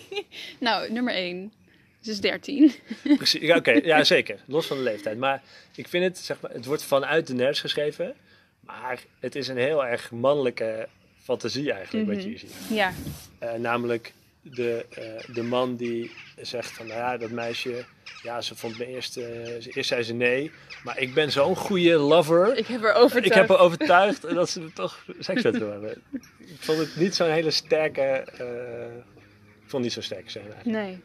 [0.67, 1.53] nou, nummer 1.
[2.01, 2.73] Ze is 13.
[3.17, 5.19] Precies, ja, oké, ja zeker, los van de leeftijd.
[5.19, 5.43] Maar
[5.75, 8.15] ik vind het, zeg maar, het wordt vanuit Daenerys geschreven.
[8.61, 10.89] Maar het is een heel erg mannelijke
[11.23, 12.55] fantasie eigenlijk, wat je hier ziet.
[12.71, 12.93] Ja.
[13.39, 14.13] Eh, namelijk
[14.45, 17.85] de, eh, de man die zegt van, nou ja, dat meisje,
[18.23, 20.51] ja, ze vond me eerst, eh, eerst zei ze nee,
[20.85, 22.57] maar ik ben zo'n goede lover.
[22.57, 23.27] Ik heb er overtuigd.
[23.27, 26.03] Ik heb haar overtuigd dat ze toch seks met hem hebben.
[26.39, 28.97] Ik vond het niet zo'n hele sterke, eh,
[29.63, 30.79] ik vond het niet zo sterk zijn eigenlijk.
[30.79, 31.03] Nee.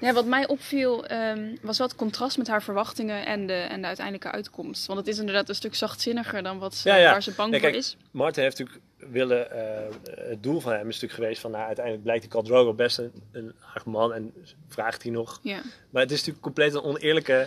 [0.00, 3.80] Ja, wat mij opviel ehm, was wel het contrast met haar verwachtingen en de, en
[3.80, 4.86] de uiteindelijke uitkomst.
[4.86, 7.10] Want het is inderdaad een stuk zachtzinniger dan wat ze, Ja, ja.
[7.10, 7.96] waar ze bang Nee, voor kijk, is.
[8.10, 9.94] Martin heeft natuurlijk willen, eh,
[10.28, 12.98] het doel van hem is natuurlijk geweest van, nou, uiteindelijk blijkt die Khal Drogo best
[12.98, 14.34] een, een aardig man en
[14.68, 15.40] vraagt hij nog.
[15.42, 15.60] Ja.
[15.90, 17.46] Maar het is natuurlijk compleet een oneerlijke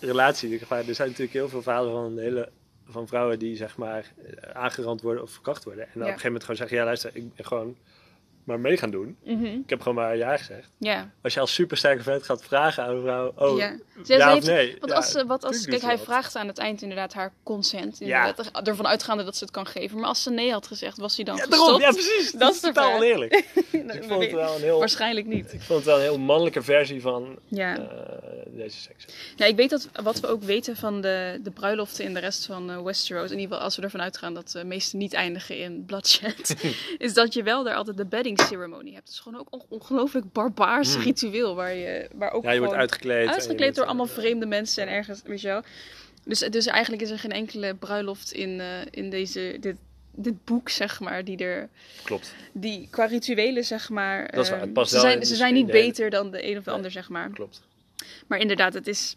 [0.00, 0.58] relatie.
[0.68, 2.48] Er zijn natuurlijk heel veel verhalen van, hele,
[2.84, 5.84] van vrouwen die zeg maar eh, aangerand worden of verkracht worden.
[5.84, 7.76] En dan op een gegeven moment gewoon zeggen, ja luister, ik ben gewoon
[8.44, 9.16] maar mee gaan doen.
[9.24, 9.44] Mhm.
[9.44, 10.68] Ik heb gewoon maar ja gezegd.
[10.78, 11.10] Ja.
[11.22, 13.76] Als je als supersterke vent gaat vragen aan een vrouw, oh ja.
[14.04, 14.76] ja, of nee.
[14.78, 17.98] Want Ja, als, wat als, kijk, hij vraagt aan het eind inderdaad haar consent.
[17.98, 18.26] Ja.
[18.26, 19.98] Inderdaad, ervan uitgaande dat ze het kan geven.
[19.98, 22.30] Maar als ze nee had gezegd, was hij dan Ja, daarom, ja precies.
[22.30, 23.30] Dat Dat is totaal oneerlijk.
[23.72, 25.52] Nee, ik vond het wel een heel, Waarschijnlijk niet.
[25.52, 27.76] ik vond het wel een heel mannelijke versie van Ja.
[27.78, 27.86] eh,
[28.46, 29.04] deze seks.
[29.36, 32.46] ja, ik weet dat wat we ook weten van de, de bruiloften in de rest
[32.46, 35.58] van eh, Westeros, in ieder geval als we ervan uitgaan dat de meeste niet eindigen
[35.58, 36.56] in bloodshed,
[36.98, 39.04] is dat je wel daar altijd de bedding ceremony hebt.
[39.06, 41.02] Het is gewoon ook een ongelooflijk barbaars Hmm.
[41.02, 43.28] ritueel waar je waar ook Ja, je wordt uitgekleed.
[43.28, 45.62] uitgekleed door eh, allemaal vreemde mensen en ergens, weet je wel.
[46.24, 49.76] Dus, dus eigenlijk is er geen enkele bruiloft in, eh, in deze, dit,
[50.14, 51.68] dit boek, zeg maar, die er,
[52.04, 55.26] Klopt, die qua rituelen, zeg maar, Dat is waar, eh, het past ze wel zijn,
[55.26, 56.74] ze zijn niet beter dan de een of de Nee.
[56.76, 57.30] ander, zeg maar.
[57.30, 57.62] klopt.
[58.26, 59.16] Maar inderdaad, het is,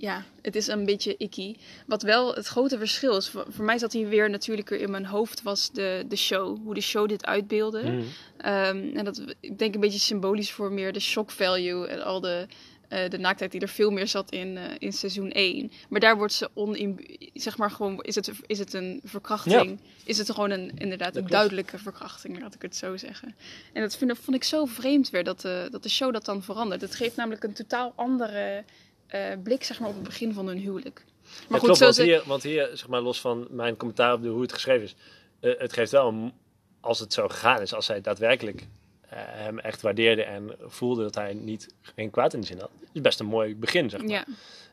[0.00, 1.56] ja, het is een beetje icky.
[1.86, 5.06] Wat wel het grote verschil is, voor, voor mij zat hier weer natuurlijker in mijn
[5.06, 6.58] hoofd, was de, de show.
[6.64, 7.82] Hoe de show dit uitbeelde.
[7.82, 8.02] Mhm.
[8.36, 12.20] Ehm, en dat, ik denk een beetje symbolisch voor meer de shock value en al
[12.20, 12.46] de
[12.90, 15.72] eh, de naaktheid die er veel meer zat in, eh, in seizoen 1.
[15.88, 17.18] Maar daar wordt ze onin...
[17.34, 19.80] Zeg maar gewoon, is het, is het een verkrachting?
[20.04, 23.34] Is het gewoon een, inderdaad een duidelijke verkrachting, laat ik het zo zeggen.
[23.72, 26.42] En dat vind, vond ik zo vreemd weer, dat de, dat de show dat dan
[26.42, 26.80] verandert.
[26.80, 28.64] Het geeft namelijk een totaal andere
[29.10, 31.02] eh, blik, zeg maar, op het begin van hun huwelijk.
[31.04, 34.12] Maar Maar goed, klopt, want ze- hier, want hier, zeg maar, los van mijn commentaar
[34.14, 34.94] op de, hoe het geschreven is,
[35.40, 36.32] eh, het geeft wel, een-
[36.80, 38.66] als het zo gegaan is, als zij daadwerkelijk
[39.08, 42.70] eh, hem echt waardeerde en voelde dat hij niet geen kwaad in de zin had,
[42.92, 44.10] is best een mooi begin, zeg maar.
[44.10, 44.24] Ja.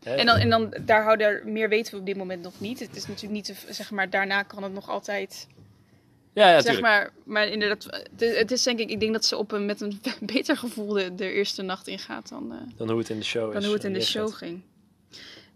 [0.03, 2.79] En dan, en dan daar houden meer weten we op dit moment nog niet.
[2.79, 5.47] Het is natuurlijk niet, zeg maar, daarna kan het nog altijd,
[6.37, 7.85] ja, ja, zeg maar, maar inderdaad,
[8.17, 10.01] het, het is denk ik, ik denk dat ze op een, met een
[10.33, 13.51] beter gevoel de, de eerste nacht ingaat dan, eh, Dan hoe het in de show
[13.51, 13.65] dan is.
[13.65, 14.61] hoe het in de show ging.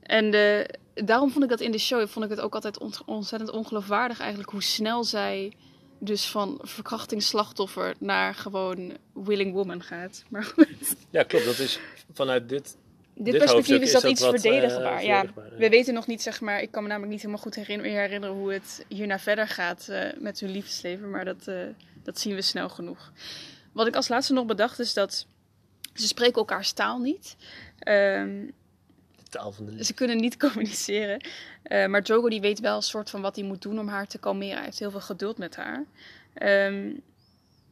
[0.02, 0.66] En eh,
[1.06, 4.20] daarom vond ik dat in de show, vond ik het ook altijd ont- ontzettend ongeloofwaardig
[4.20, 5.54] eigenlijk hoe snel zij
[6.00, 10.24] dus van verkrachtingsslachtoffer naar gewoon willing woman gaat.
[10.30, 10.68] Maar goed,
[11.10, 11.46] Ja, klopt.
[11.46, 11.80] Dat is
[12.14, 12.78] vanuit dit...
[13.16, 15.04] dit, Dit perspectief is dat iets wat, eh, verdedigbaar.
[15.04, 15.58] ja, verdedigbaar, ja.
[15.58, 18.54] we weten nog niet, zeg maar, ik kan me namelijk niet helemaal goed herinneren hoe
[18.54, 21.56] het hierna verder gaat eh, met hun liefdesleven, maar dat, eh,
[22.04, 23.12] dat zien we snel genoeg.
[23.72, 25.26] Wat ik als laatste nog bedacht is dat
[25.94, 27.36] ze spreken elkaars taal niet.
[27.80, 28.46] Ehm,
[29.16, 29.86] De taal van de liefde.
[29.86, 31.22] ze kunnen niet communiceren.
[31.90, 34.18] Maar Drogo die weet wel een soort van wat hij moet doen om haar te
[34.18, 34.56] kalmeren.
[34.56, 35.86] Hij heeft heel veel geduld met haar.
[36.34, 36.90] Ehm,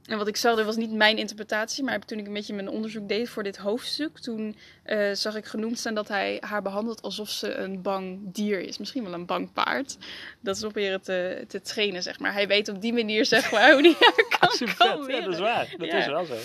[0.09, 2.69] en wat ik zag, dat was niet mijn interpretatie, maar toen ik een beetje mijn
[2.69, 7.01] onderzoek deed voor dit hoofdstuk, toen eh, zag ik genoemd staan dat hij haar behandelt
[7.01, 8.77] alsof ze een bang dier is.
[8.77, 9.97] Misschien wel een bang paard.
[10.41, 12.33] Dat is proberen te, te trainen, zeg maar.
[12.33, 15.11] Hij weet op die manier, zeg maar, hoe hij haar kan Super.
[15.11, 15.73] Ja, dat is waar.
[15.77, 15.97] Dat Ja.
[15.97, 16.35] is wel zo.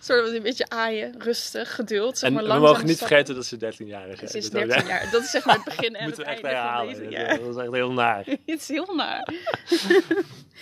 [0.00, 2.18] Soort van een beetje aaien, rustig, geduld.
[2.18, 3.16] Zeg En maar, we langzaam mogen niet stappen.
[3.16, 4.30] vergeten dat ze 13 jaar is.
[4.30, 4.92] Ze is Dat ook, 13 hè.
[4.98, 5.10] jaar.
[5.10, 7.10] Dat is zeg maar het begin en Moeten we het echt einde van deze.
[7.10, 7.36] Ja.
[7.36, 8.24] Dat is echt heel naar.
[8.46, 9.28] Het is heel naar.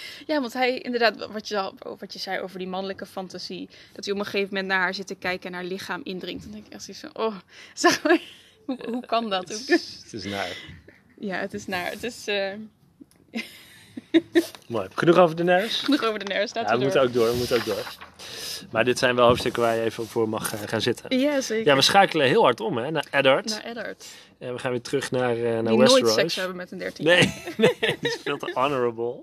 [0.27, 3.69] ja, want hij, inderdaad, wat je, al- wat je zei over die mannelijke fantasie.
[3.93, 6.43] Dat hij op een gegeven moment naar haar zit te kijken en haar lichaam indringt.
[6.43, 7.37] Dan denk ik echt zoiets van, oh,
[7.75, 8.21] zeg maar,
[8.67, 9.49] hoe, hoe kan dat?
[9.49, 10.57] Het is, het is naar.
[11.19, 11.91] Ja, het is naar.
[11.91, 12.53] Het is eh,
[14.69, 14.89] Mooi.
[14.95, 15.81] Genoeg over de nerves?
[15.81, 16.51] genoeg over de nerves.
[16.53, 17.31] Ja, Laten we we moeten ook door.
[17.31, 17.95] We moeten ook door.
[18.75, 21.19] Maar dit zijn wel hoofdstukken waar je even voor mag eh, gaan zitten.
[21.19, 21.67] Ja, zeker.
[21.67, 23.49] Ja, we schakelen heel hard om hè, naar Eddard.
[23.49, 24.07] Naar Eddard.
[24.39, 26.15] En we gaan weer terug naar, eh naar Die nooit Westeros.
[26.15, 27.19] seks hebben met een 13 Nee,
[27.57, 29.23] nee, die is veel te honorable.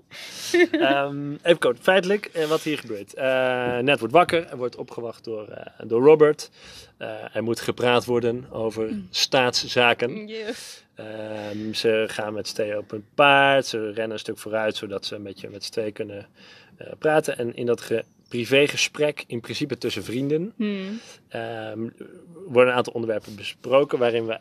[0.70, 3.14] Ehm, even kort, feitelijk eh, wat hier gebeurt.
[3.14, 5.48] Eh Ned wordt wakker en wordt opgewacht door,
[5.84, 6.50] door Robert.
[7.32, 10.26] Er moet gepraat worden over staatszaken.
[10.26, 10.48] Yeah.
[10.94, 13.66] Ehm, ze gaan met z'n tweeën op een paard.
[13.66, 16.26] Ze rennen een stuk vooruit, zodat ze een beetje met z'n tweeën kunnen
[16.98, 17.38] praten.
[17.38, 18.04] En in dat ge
[18.36, 21.00] privégesprek, in principe tussen vrienden, Hmm.
[21.28, 21.88] ehm,
[22.46, 23.98] worden een aantal onderwerpen besproken.
[23.98, 24.38] Waarin we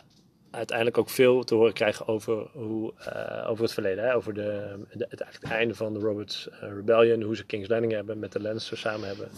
[0.51, 4.03] uiteindelijk ook veel te horen krijgen over, hoe, eh, over het verleden.
[4.03, 4.15] Hè?
[4.15, 7.21] Over de, de- het, het einde van de Roberts eh, Rebellion.
[7.21, 9.29] Hoe ze King's Landing hebben, met de Lannisters samen hebben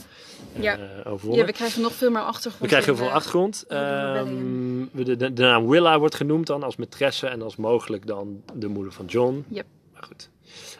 [0.59, 0.77] Ja.
[0.77, 1.39] eh, overwonnen.
[1.45, 2.61] ja, we krijgen nog veel meer achtergrond.
[2.61, 3.65] We krijgen heel veel achtergrond.
[3.69, 8.07] over de de, de, de naam Willa wordt genoemd dan als maîtresse en als mogelijk
[8.07, 9.45] dan de moeder van John.
[9.47, 9.65] Yep.
[9.93, 10.29] Maar goed.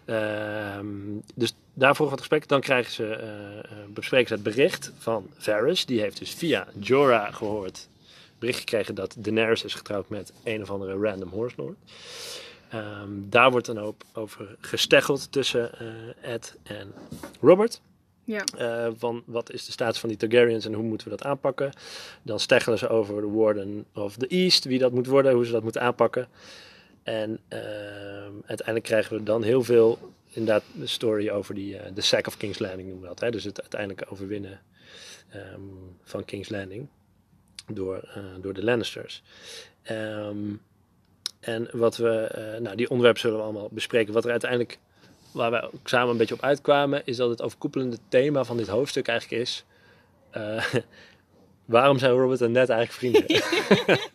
[0.06, 0.88] Ehm,
[1.36, 2.48] dus daarvoor wat gesprek.
[2.48, 3.64] Dan krijgen ze, eh, eh,
[3.94, 5.86] bespreken ze het bericht van Varys.
[5.86, 7.88] Die heeft dus via Jorah gehoord.
[8.40, 11.78] Bericht gekregen dat Daenerys is getrouwd met een of andere random horse lord.
[12.70, 16.94] Ehm, daar wordt een hoop over gesteggeld tussen eh, Ed en
[17.42, 17.82] Robert.
[18.26, 18.44] Ja.
[18.98, 21.72] Van wat is de status van die Targaryens en hoe moeten we dat aanpakken.
[22.22, 25.52] Dan steggelen ze over de Warden of the East, wie dat moet worden, hoe ze
[25.52, 26.28] dat moeten aanpakken.
[27.04, 32.02] En ehm, uiteindelijk krijgen we dan heel veel, inderdaad, de story over die, eh, de
[32.02, 33.20] sack of King's Landing noemen we dat.
[33.20, 33.32] Hè?
[33.32, 34.62] Dus het uiteindelijke overwinnen
[35.30, 35.62] ehm,
[36.04, 36.88] van King's Landing
[37.68, 39.22] door, eh, door de Lannisters.
[39.84, 40.38] Ehm,
[41.40, 44.14] en wat we, eh, nou die onderwerpen zullen we allemaal bespreken.
[44.14, 44.80] Wat er uiteindelijk,
[45.32, 48.68] waar wij ook samen een beetje op uitkwamen, is dat het overkoepelende thema van dit
[48.68, 49.66] hoofdstuk eigenlijk is.
[51.66, 53.26] waarom zijn Robert en Ned eigenlijk vrienden?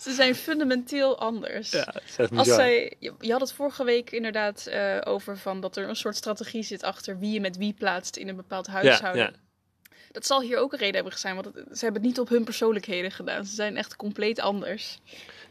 [0.00, 1.70] Ze zijn fundamenteel anders.
[1.70, 1.94] ja,
[2.34, 5.96] Als zij, je, je had het vorige week inderdaad eh, over van dat er een
[5.96, 9.22] soort strategie zit achter wie je met wie plaatst in een bepaald ja, huishouden.
[9.22, 12.20] ja, Dat zal hier ook een reden hebben zijn, want het- ze hebben het niet
[12.20, 13.44] op hun persoonlijkheden gedaan.
[13.44, 14.98] Ze zijn echt compleet anders.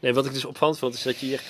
[0.00, 1.40] Nee, wat ik dus opvallend vond, is dat je hier...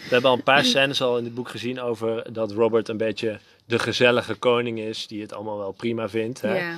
[0.00, 2.96] We hebben al een paar scènes al in dit boek gezien over dat Robert een
[2.96, 3.38] beetje
[3.70, 6.40] de gezellige koning is, die het allemaal wel prima vindt.
[6.40, 6.58] Hè?
[6.58, 6.76] Ja.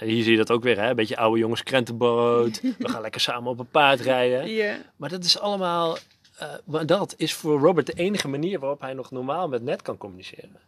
[0.00, 0.88] En hier zie je dat ook weer, hè?
[0.90, 2.60] een beetje oude jongens krentenboot.
[2.78, 4.48] We gaan lekker samen op een paard rijden.
[4.54, 4.76] Ja.
[4.96, 5.96] Maar dat is allemaal,
[6.38, 9.82] eh, maar dat is voor Robert de enige manier waarop hij nog normaal met Ned
[9.82, 10.60] kan communiceren.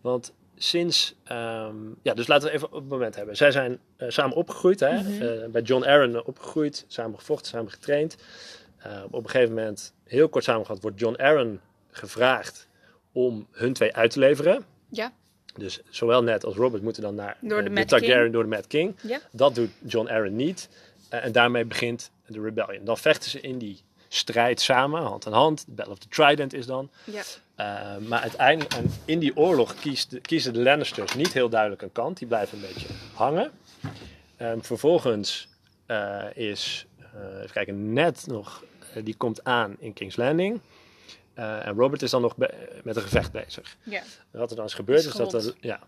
[0.00, 3.36] Want sinds, ehm, ja, dus laten we even op het moment hebben.
[3.36, 5.02] Zij zijn eh, samen opgegroeid, hè?
[5.02, 5.22] Mhm.
[5.22, 8.16] Eh, bij John Aaron eh, opgegroeid, samen gevochten, samen getraind.
[8.78, 12.68] Eh, op een gegeven moment, heel kort samengevat, wordt John Aaron gevraagd
[13.12, 14.64] om hun twee uit te leveren.
[14.92, 15.12] Ja.
[15.56, 18.32] Dus zowel Ned als Robert moeten dan naar Door de eh, Targaryen, King.
[18.32, 18.96] door de Mad King.
[19.02, 19.20] Ja.
[19.30, 20.68] Dat doet John Aaron niet.
[21.08, 22.84] Eh, en daarmee begint de rebellion.
[22.84, 25.66] Dan vechten ze in die strijd samen, hand in hand.
[25.66, 26.90] De Battle of the Trident is dan.
[27.04, 27.22] Ja.
[27.54, 29.74] Eh, maar uiteindelijk, en in die oorlog
[30.22, 32.18] kiezen de Lannisters niet heel duidelijk een kant.
[32.18, 33.50] Die blijven een beetje hangen.
[34.36, 35.48] Ehm, vervolgens
[36.34, 36.86] is,
[37.36, 38.64] even kijken, net nog,
[39.04, 40.60] die komt aan in King's Landing.
[41.34, 43.76] Eh, en Robert is dan nog met een gevecht bezig.
[43.82, 44.02] Ja.
[44.30, 45.80] Wat er dan is gebeurd Is is, dat er, ja,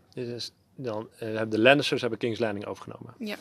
[0.75, 3.15] dan eh, hebben de Lannisters hebben King's Landing overgenomen.
[3.19, 3.37] Ja.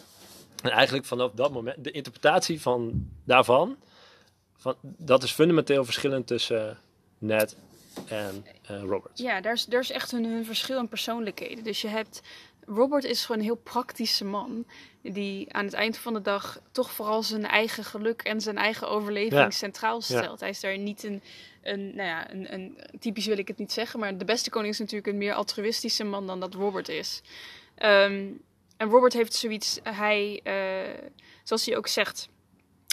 [0.64, 3.78] En eigenlijk vanaf dat moment, de interpretatie van daarvan,
[4.58, 6.78] van, dat is fundamenteel verschillend tussen
[7.18, 7.56] Ned
[8.08, 9.18] en eh, Robert.
[9.18, 11.64] Ja, daar is, daar is echt hun, hun verschil in persoonlijkheden.
[11.64, 12.22] Dus je hebt...
[12.66, 14.66] Robert is gewoon een heel praktische man.
[15.02, 18.90] Die aan het eind van de dag toch vooral zijn eigen geluk en zijn eigen
[18.90, 19.50] overleving Ja.
[19.50, 20.40] centraal stelt.
[20.40, 21.22] Hij is daar niet een,
[21.62, 22.78] een, nou ja, een, een...
[23.00, 26.04] Typisch wil ik het niet zeggen, maar de beste koning is natuurlijk een meer altruïstische
[26.04, 27.22] man dan dat Robert is.
[27.76, 28.28] Ehm,
[28.78, 29.80] en Robert heeft zoiets...
[29.84, 31.10] Hij, eh,
[31.44, 32.30] zoals hij ook zegt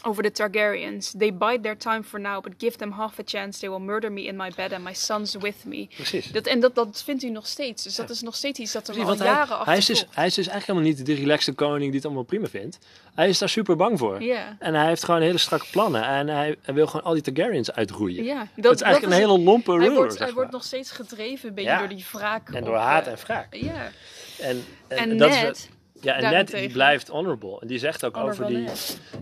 [0.02, 1.14] over de Targaryens.
[1.18, 3.58] They bide their time for now, but give them half a chance.
[3.58, 5.88] They will murder me in my bed and my sons with me.
[5.96, 6.32] Precies.
[6.32, 7.82] Dat, en dat, dat vindt u nog steeds.
[7.82, 10.06] Dus dat is nog steeds iets dat er al want hij, jaren hij, is dus,
[10.10, 12.78] hij is dus eigenlijk helemaal niet de relaxte koning die het allemaal prima vindt.
[13.14, 14.22] Hij is daar super bang voor.
[14.22, 14.56] Ja.
[14.58, 16.04] En hij heeft gewoon hele strakke plannen.
[16.04, 18.24] En hij, hij wil gewoon al die Targaryens uitroeien.
[18.24, 20.90] Ja, dat, is eigenlijk een hele lompe hij ruler, wordt, zeg hij wordt nog steeds
[20.90, 21.78] gedreven een beetje Ja.
[21.78, 22.48] door die wraak.
[22.48, 23.54] En door haat eh, en wraak.
[23.54, 23.90] Ja,
[24.38, 25.68] En, en, en dat is net, wat-
[26.00, 27.60] ja, en daarentegen- die blijft honorable.
[27.60, 28.68] En die zegt ook over, die,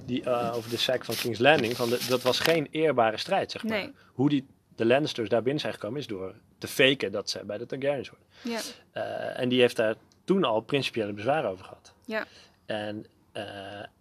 [0.05, 1.77] die, eh, over de sack van King's Landing.
[1.77, 3.79] Van de, dat was geen eerbare strijd, zeg maar.
[3.79, 3.93] Nee.
[4.13, 7.59] Hoe die, de Lannisters daar binnen zijn gekomen is door te faken dat ze bij
[7.59, 8.25] de Targaryens horen.
[8.43, 8.61] ja,
[8.93, 11.93] Eh, en die heeft daar toen al principiële bezwaren over gehad.
[12.05, 12.25] ja,
[12.67, 13.45] En eh,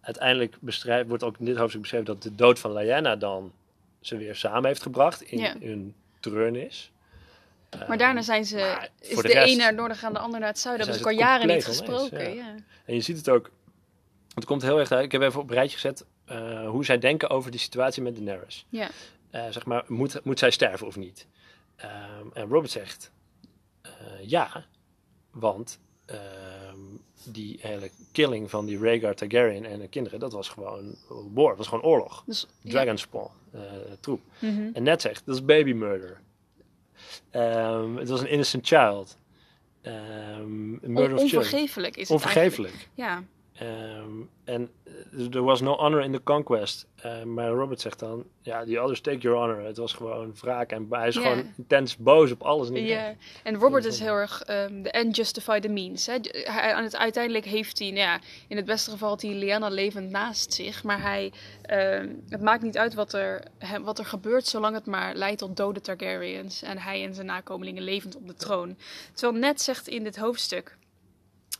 [0.01, 0.55] uiteindelijk
[1.07, 3.51] wordt ook in dit hoofdstuk beschreven dat de dood van Lyanna dan
[4.01, 5.55] ze weer samen heeft gebracht in Ja.
[5.59, 6.91] hun treurnis.
[7.87, 10.19] Maar daarna zijn ze, maar is de, de rest een naar het noorden gaan, de
[10.19, 10.85] ander naar het zuiden.
[10.85, 12.35] Hebben ze al jaren niet oneens, gesproken.
[12.35, 12.43] ja.
[12.43, 12.55] Ja.
[12.85, 13.51] En je ziet het ook,
[14.33, 15.05] het komt heel erg uit.
[15.05, 18.15] Ik heb even op een rijtje gezet eh, hoe zij denken over die situatie met
[18.15, 18.65] Daenerys.
[18.69, 18.89] Ja.
[19.29, 21.27] Eh, zeg maar, moet, moet zij sterven of niet?
[21.75, 23.11] Ehm, en Robert zegt
[23.81, 24.65] eh, ja,
[25.31, 26.77] want ehm,
[27.23, 30.95] die hele killing van die Rhaegar Targaryen en de kinderen, dat was gewoon
[31.33, 32.23] war, was gewoon oorlog.
[32.25, 32.47] Dus.
[32.63, 33.31] Dragonspawn,
[33.99, 34.21] troep.
[34.39, 34.69] Mhm.
[34.73, 36.21] En net zegt, dat is baby murder.
[37.31, 39.17] Ehm, het was een innocent child.
[39.81, 42.73] Ehm murder On- onvergeeflijk is het Onvergeeflijk.
[42.73, 42.89] eigenlijk.
[42.93, 43.23] Ja,
[43.59, 44.09] Ehm,
[44.43, 46.85] en eh, there was no honor in the conquest.
[46.95, 49.65] Eh, maar Robert zegt dan, ja, the others take your honor.
[49.65, 50.71] Het was gewoon wraak.
[50.71, 52.69] En hij is gewoon intens boos op alles.
[52.69, 56.05] Ja, en Robert is heel erg ehm the end justify the means.
[56.05, 56.13] Hè.
[56.31, 59.67] Hij, aan het, uiteindelijk heeft hij, nou ja, in het beste geval had hij Lyanna
[59.69, 60.83] levend naast zich.
[60.83, 64.85] Maar hij, ehm, het maakt niet uit wat er, hem- wat er gebeurt, zolang het
[64.85, 66.61] maar leidt tot dode Targaryens.
[66.61, 68.77] En hij en zijn nakomelingen levend op de troon.
[69.13, 70.77] Terwijl Ned zegt in dit hoofdstuk,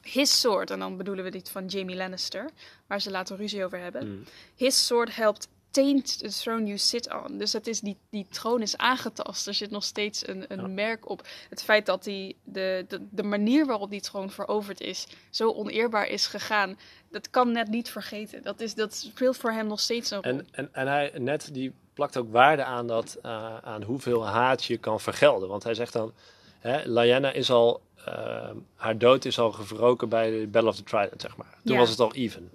[0.01, 2.49] his sword, en dan bedoelen we dit van Jamie Lannister,
[2.87, 4.07] waar ze later ruzie over hebben.
[4.07, 4.23] Mm.
[4.55, 7.37] His sword helped taint the throne you sit on.
[7.37, 9.47] Dus het is die, die troon is aangetast.
[9.47, 10.67] Er zit nog steeds een, een Ja.
[10.67, 11.27] merk op.
[11.49, 16.07] Het feit dat die, de, de, de manier waarop die troon veroverd is, zo oneerbaar
[16.07, 16.77] is gegaan,
[17.11, 18.43] dat kan net niet vergeten.
[18.43, 20.31] Dat, is, dat speelt voor hem nog steeds een rol.
[20.31, 24.63] En, en, en hij, net die plakt ook waarde aan, dat, eh, aan hoeveel haat
[24.65, 25.49] je kan vergelden.
[25.49, 26.13] Want hij zegt dan,
[26.59, 30.83] hè, Lyanna is al, eh, haar dood is al gewroken bij de Battle of the
[30.83, 31.57] Trident, zeg maar.
[31.63, 31.79] Toen Ja.
[31.79, 32.49] was het al even.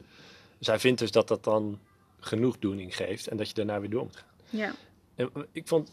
[0.58, 1.78] Dus hij vindt dus dat dat dan
[2.20, 4.28] genoegdoening geeft en dat je daarna weer door moet gaan.
[4.50, 4.72] ja.
[5.14, 5.90] En ik vond,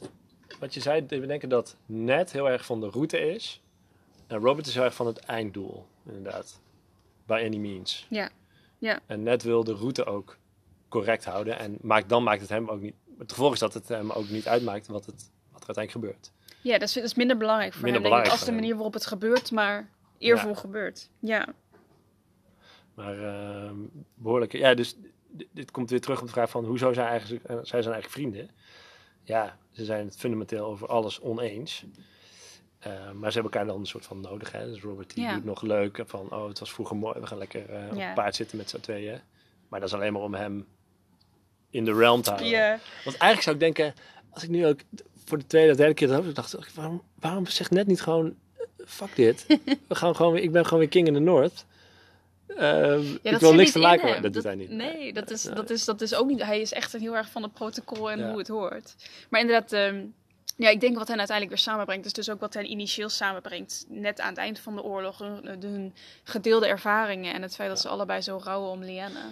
[0.59, 3.61] wat je zei, we denken dat Ned heel erg van de route is.
[4.27, 6.59] En Robert is heel erg van het einddoel, inderdaad.
[7.25, 8.05] By any means.
[8.09, 8.29] Ja.
[8.77, 8.99] Ja.
[9.05, 10.37] En Ned wil de route ook
[10.89, 11.59] correct houden.
[11.59, 12.95] En maakt, dan maakt het hem ook niet...
[13.17, 16.31] Het gevolg is dat het hem ook niet uitmaakt wat, het, wat er uiteindelijk gebeurt.
[16.61, 18.73] Ja, dat is, dat is minder belangrijk voor Minder hem, denk ik, als de manier
[18.73, 20.55] waarop het gebeurt, maar eervol Ja.
[20.55, 21.09] gebeurt.
[21.19, 21.47] Ja.
[22.93, 23.75] Maar ehm,
[24.13, 24.51] behoorlijk...
[24.53, 24.95] Ja, dus
[25.27, 26.65] dit, dit komt weer terug op de vraag van...
[26.65, 28.49] Hoezo zijn, eigenlijk, eh, zij zijn eigenlijk vrienden?
[29.23, 31.83] Ja, ze zijn het fundamenteel over alles oneens.
[32.79, 34.51] Eh, maar ze hebben elkaar dan een soort van nodig.
[34.51, 34.65] Hè?
[34.65, 35.33] Dus Robert die Ja.
[35.33, 36.03] doet nog leuk.
[36.05, 37.19] Van, oh, het was vroeger mooi.
[37.19, 38.05] We gaan lekker eh, op Ja.
[38.05, 39.19] het paard zitten met z'n tweeën.
[39.69, 40.67] Maar dat is alleen maar om hem
[41.69, 42.49] in de realm te houden.
[42.51, 42.69] Ja.
[43.03, 43.93] Want eigenlijk zou ik denken...
[44.29, 44.79] Als ik nu ook
[45.29, 46.69] voor de tweede derde keer dat dacht ik...
[46.75, 48.35] Waarom, waarom zegt net niet gewoon...
[48.57, 49.45] eh, Fuck dit.
[49.87, 51.65] We gaan gewoon, weer- ik ben gewoon weer king in the north.
[52.47, 54.09] Ehm, ik dat wil niks niet te maken.
[54.09, 54.69] met- Dat, doet hij niet.
[54.69, 56.43] Nee, dat is, dat, is, dat is ook niet.
[56.43, 58.29] Hij is echt heel erg van het protocol en Ja.
[58.29, 58.95] hoe het hoort.
[59.29, 60.01] Maar inderdaad, ehm,
[60.55, 63.85] ja, ik denk wat hen uiteindelijk weer samenbrengt, is dus ook wat hen initieel samenbrengt.
[63.89, 67.79] Net aan het eind van de oorlog, hun, hun gedeelde ervaringen en het feit dat
[67.79, 69.25] ze allebei zo rouwen om Lyanna.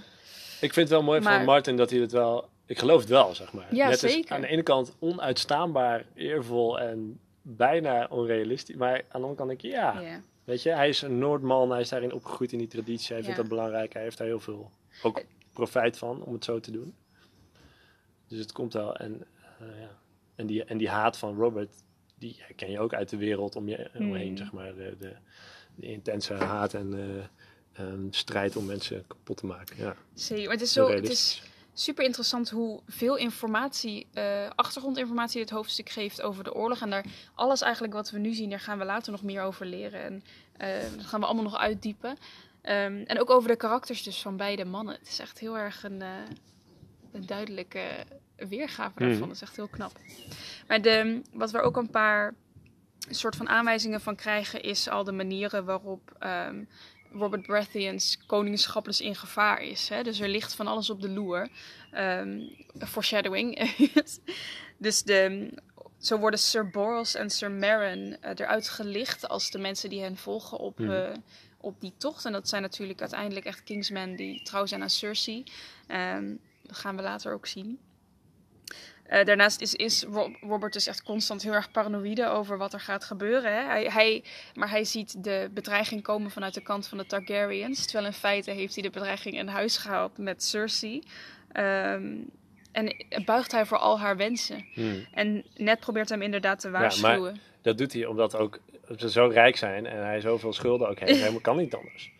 [0.61, 2.49] Ik vind het wel mooi Maar- van Martin dat hij het wel...
[2.67, 3.75] Ik geloof het wel, zeg maar.
[3.75, 4.35] Ja, Net is zeker.
[4.35, 8.75] aan de ene kant onuitstaanbaar, eervol en bijna onrealistisch.
[8.75, 11.71] Maar aan de andere kant denk ik, ja, weet je, hij is een Noordman.
[11.71, 13.13] Hij is daarin opgegroeid in die traditie.
[13.13, 13.93] Hij vindt dat belangrijk.
[13.93, 14.71] Hij heeft daar heel veel
[15.03, 16.95] ook profijt van om het zo te doen.
[18.27, 18.95] Dus het komt wel.
[18.95, 19.25] En,
[19.59, 19.89] eh, ja.
[20.35, 21.73] en, die, en die haat van Robert,
[22.15, 24.37] die herken je ook uit de wereld om je omheen, Mm.
[24.37, 24.75] zeg maar.
[24.75, 25.13] De, de,
[25.75, 26.93] de intense haat en
[27.73, 29.77] eh, ehm, strijd om mensen kapot te maken.
[29.77, 30.43] Ja, Zeker.
[30.43, 31.43] Maar het is, zo, het is.
[31.79, 36.81] Super interessant hoe veel informatie, eh, achtergrondinformatie het hoofdstuk geeft over de oorlog.
[36.81, 39.65] En daar alles eigenlijk wat we nu zien, daar gaan we later nog meer over
[39.65, 40.03] leren.
[40.03, 40.23] En
[40.57, 42.17] eh, dat gaan we allemaal nog uitdiepen.
[42.61, 44.93] Ehm, en ook over de karakters dus van beide mannen.
[44.93, 46.09] Het is echt heel erg een, eh,
[47.11, 49.17] een duidelijke weergave daarvan.
[49.17, 49.27] Mhm.
[49.27, 49.91] Dat is echt heel knap.
[50.67, 52.33] Maar de, wat we ook een paar
[53.09, 56.63] soort van aanwijzingen van krijgen, is al de manieren waarop ehm,
[57.13, 59.89] Robert Baratheon's koningschap dus in gevaar is.
[59.89, 60.03] Hè?
[60.03, 61.47] Dus er ligt van alles op de loer.
[61.91, 62.39] Ehm,
[62.77, 63.71] foreshadowing.
[64.77, 65.49] dus de,
[65.99, 70.17] zo worden Sir Boros en Sir Meryn eh, eruit gelicht als de mensen die hen
[70.17, 70.91] volgen op, Mhm.
[70.91, 71.15] eh,
[71.57, 72.25] op die tocht.
[72.25, 75.43] En dat zijn natuurlijk uiteindelijk echt Kingsmen die trouw zijn aan Cersei.
[75.87, 77.79] Ehm, dat gaan we later ook zien.
[79.07, 82.79] Eh, daarnaast is, is Rob- Robert dus echt constant heel erg paranoïde over wat er
[82.79, 83.53] gaat gebeuren.
[83.53, 83.61] Hè?
[83.63, 87.85] Hij, hij, maar hij ziet de bedreiging komen vanuit de kant van de Targaryens.
[87.85, 91.03] Terwijl in feite heeft hij de bedreiging in huis gehaald met Cersei.
[91.51, 92.13] Ehm,
[92.71, 94.65] en buigt hij voor al haar wensen.
[94.73, 95.05] Hmm.
[95.13, 97.39] En net probeert hem inderdaad te maar- waarschuwen.
[97.61, 98.59] Dat doet hij omdat ook
[98.97, 101.19] ze zo rijk zijn en hij zoveel schulden ook heeft.
[101.19, 102.11] Helemaal kan niet anders.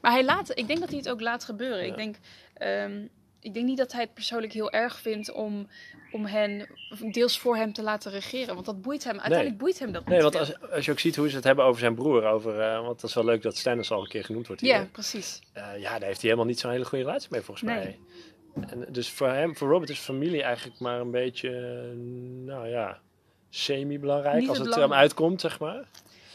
[0.00, 1.78] Maar hij laat, ik denk dat hij het ook laat gebeuren.
[1.78, 1.90] Ja.
[1.90, 2.16] Ik, denk,
[2.54, 3.06] ehm,
[3.46, 5.68] ik denk niet dat hij het persoonlijk heel erg vindt om,
[6.12, 6.68] om hen
[7.12, 8.54] deels voor hem te laten regeren.
[8.54, 9.18] Want dat boeit hem.
[9.18, 10.10] Uiteindelijk boeit hem dat niet.
[10.10, 12.60] Nee, want als, als je ook ziet hoe ze het hebben over zijn broer, over,
[12.60, 14.74] eh, want dat is wel leuk dat Stannis al een keer genoemd wordt hier.
[14.74, 15.40] Ja, precies.
[15.52, 17.76] Eh, ja, daar heeft hij helemaal niet zo'n hele goede relatie mee volgens Nee.
[17.76, 17.98] mij.
[18.68, 21.50] En dus voor hem, voor Robert is familie eigenlijk maar een beetje,
[22.44, 23.00] nou ja,
[23.50, 25.84] semi-belangrijk als het er hem uitkomt, zeg maar.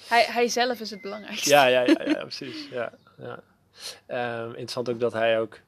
[0.07, 1.49] Hij, hij zelf is het belangrijkste.
[1.49, 2.67] Ja, ja, ja, ja precies.
[2.71, 3.39] Ja, ja.
[4.05, 5.59] Ehm, interessant ook dat hij ook,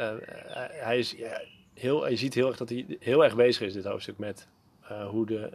[0.00, 1.40] hij- hij is ja,
[1.74, 4.46] heel, je ziet heel erg dat hij heel erg bezig is dit hoofdstuk met
[4.82, 5.50] eh, hoe, de,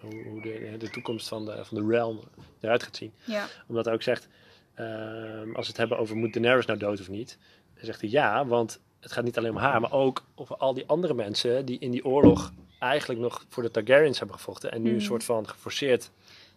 [0.00, 2.20] hoe, hoe de, de toekomst van de, van de realm
[2.60, 3.12] eruit gaat zien.
[3.24, 3.46] Ja.
[3.66, 4.28] Omdat hij ook zegt,
[4.74, 7.38] ehm, als we het hebben over moet Daenerys nou dood of niet,
[7.74, 10.74] dan zegt hij ja, want het gaat niet alleen om haar, maar ook over al
[10.74, 14.82] die andere mensen die in die oorlog eigenlijk nog voor de Targaryens hebben gevochten en
[14.82, 15.04] nu een Mhm.
[15.04, 16.10] soort van geforceerd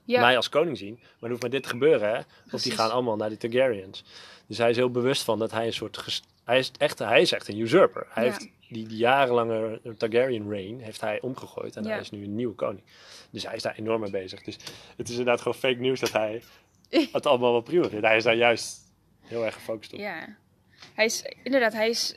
[0.06, 0.22] Ja.
[0.22, 0.94] mij als koning zien.
[1.02, 2.22] Maar er hoeft maar dit te gebeuren, hè?
[2.52, 4.04] Of die gaan allemaal naar die Targaryens.
[4.48, 6.22] Dus hij is heel bewust van dat hij een soort...
[6.44, 8.08] Hij is echt, hij is echt een usurper.
[8.10, 8.30] Hij Ja.
[8.32, 11.76] heeft die, die jarenlange Targaryen reign heeft hij omgegooid.
[11.76, 11.90] En Ja.
[11.90, 12.84] hij is nu een nieuwe koning.
[13.30, 14.42] Dus hij is daar enorm mee bezig.
[14.44, 14.58] Dus
[14.98, 16.42] het is inderdaad gewoon fake nieuws dat hij
[17.12, 18.06] het allemaal wel prima vindt.
[18.06, 18.78] Hij is daar juist
[19.22, 20.00] heel erg gefocust op.
[20.00, 20.36] Ja.
[20.94, 22.16] Hij is, inderdaad, hij is,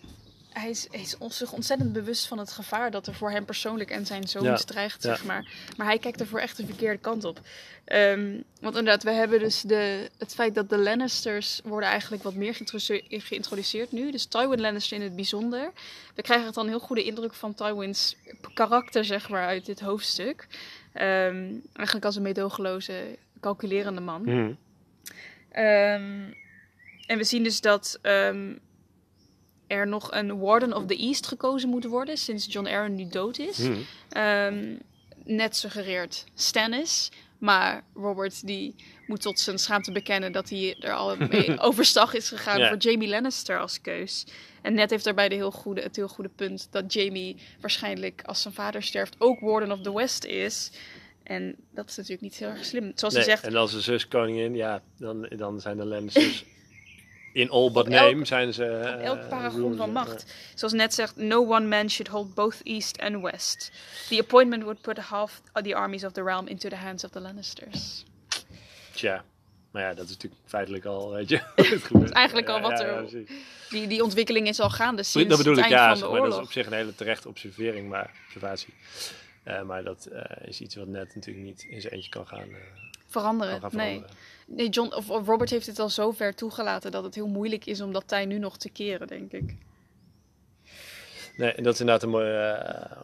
[0.61, 3.91] hij is, hij is zich ontzettend bewust van het gevaar dat er voor hem persoonlijk
[3.91, 5.09] en zijn zoon Ja, dreigt, ja.
[5.15, 5.53] zeg maar.
[5.77, 7.41] Maar hij kijkt er voor echt de verkeerde kant op.
[7.85, 12.35] Ehm, want inderdaad, we hebben dus de, het feit dat de Lannisters worden eigenlijk wat
[12.35, 14.11] meer geïntroduce- geïntroduceerd nu.
[14.11, 15.73] Dus Tywin Lannister in het bijzonder.
[16.15, 18.17] We krijgen dan een heel goede indruk van Tywins
[18.55, 20.47] karakter, zeg maar, uit dit hoofdstuk.
[20.93, 24.23] Ehm, eigenlijk als een meedogenloze, calculerende man.
[24.23, 24.53] Mhm.
[25.51, 26.33] Ehm,
[27.07, 27.99] en we zien dus dat
[29.67, 33.39] er nog een Warden of the East gekozen moet worden sinds John Arryn nu dood
[33.39, 33.59] is.
[33.59, 33.79] Mhm.
[34.09, 34.75] Ehm,
[35.25, 37.11] net suggereert Stannis.
[37.39, 38.75] Maar Robert die
[39.07, 43.09] moet tot zijn schaamte bekennen dat hij er al mee overstag is gegaan voor Jamie
[43.09, 44.27] Lannister als keus.
[44.63, 48.43] En net heeft daarbij de heel goede, het heel goede punt dat Jamie waarschijnlijk als
[48.43, 50.71] zijn vader sterft ook Warden of the West is.
[51.23, 52.93] En dat is natuurlijk niet heel erg slim.
[52.95, 56.45] Zoals Nee, hij zegt, En als een zus koningin, ja, dan, dan zijn de Lannisters...
[57.37, 58.93] In all but elk- name zijn ze...
[58.97, 60.35] op elk eh, paragon van macht.
[60.55, 63.71] Zoals net zegt, no one man should hold both east and west.
[64.09, 67.21] The appointment would put half the armies of the realm into the hands of the
[67.21, 68.05] Lannisters.
[68.95, 69.25] Tja,
[69.71, 71.37] maar ja, dat is natuurlijk feitelijk al, weet je.
[71.57, 72.11] het gebeurt.
[72.23, 73.25] eigenlijk al wat er- ja.
[73.71, 76.05] Die, die ontwikkeling is al gaande sinds dat bedoel het ik, eind ja, van de
[76.05, 76.47] maar, dat is oorlog.
[76.47, 78.75] op zich een hele terechte observering, maar observatie.
[79.43, 82.49] Eh, maar dat eh, is iets wat net natuurlijk niet in zijn eentje kan gaan,
[82.49, 82.59] kan
[83.07, 83.87] Veranderen, gaan nee.
[83.87, 84.01] veranderen.
[84.01, 84.35] nee
[84.71, 87.81] John, of, of Robert heeft het al zo ver toegelaten dat het heel moeilijk is
[87.81, 89.57] om dat tij nu nog te keren, denk ik.
[91.37, 92.97] Nee, en dat is inderdaad een mooi eh,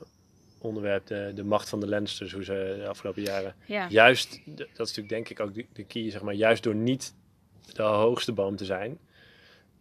[0.59, 4.69] onderwerp, de, de macht van de Lannisters, hoe ze de afgelopen jaren Ja, juist, dat
[4.69, 7.15] is natuurlijk denk ik ook de, key, zeg maar, juist door niet
[7.73, 8.99] de hoogste boom te zijn,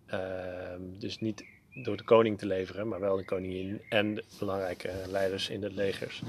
[0.06, 4.92] ehm, dus niet door de koning te leveren, maar wel de koningin en de belangrijke
[5.08, 6.22] leiders in de legers.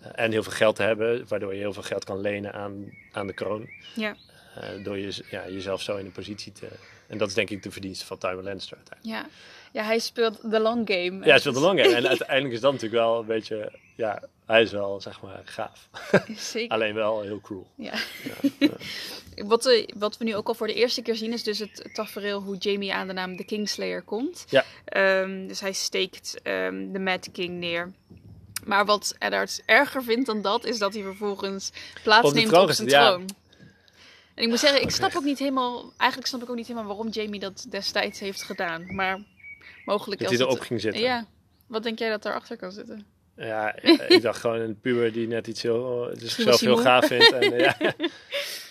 [0.00, 2.92] Eh, en heel veel geld te hebben, waardoor je heel veel geld kan lenen aan,
[3.12, 3.68] aan de kroon.
[3.94, 4.16] ja,
[4.54, 6.68] Eh, door je, ja, jezelf zo in een positie te...
[7.06, 9.26] En dat is denk ik de verdienste van Tywin Lannister uiteindelijk.
[9.72, 9.80] ja.
[9.80, 11.18] ja, hij speelt de long game.
[11.18, 11.82] Ja, hij speelt een lange.
[11.94, 13.72] En uiteindelijk is dat natuurlijk wel een beetje...
[13.96, 15.88] Ja, hij is wel, zeg maar, gaaf.
[16.36, 16.70] Zeker.
[16.76, 17.66] Alleen wel heel cruel.
[17.74, 17.94] Ja.
[18.58, 18.68] Ja,
[19.36, 21.90] Wat, eh, wat we nu ook al voor de eerste keer zien is dus het
[21.92, 24.44] tafereel hoe Jamie aan de naam de Kingslayer komt.
[24.48, 24.64] Ja.
[24.84, 27.92] Ehm, dus hij steekt ehm, de Mad King neer.
[28.64, 32.62] Maar wat Eddard erger vindt dan dat, is dat hij vervolgens Op de plaatsneemt troon
[32.62, 33.18] op zijn gezet, ja.
[34.34, 35.92] En ik moet zeggen, ik snap ook niet helemaal...
[35.96, 38.94] Eigenlijk snap ik ook niet helemaal waarom Jamie dat destijds heeft gedaan.
[38.94, 39.20] Maar
[39.84, 41.00] mogelijk Dat als hij erop het- ging zitten.
[41.02, 41.26] Ja.
[41.66, 43.06] Wat denk jij dat daarachter kan zitten?
[43.36, 43.74] Ja,
[44.08, 46.86] ik dacht gewoon een puber die net iets heel, dus zichzelf was hij heel moe.
[46.86, 47.32] gaaf vindt.
[47.32, 47.76] En, eh, ja.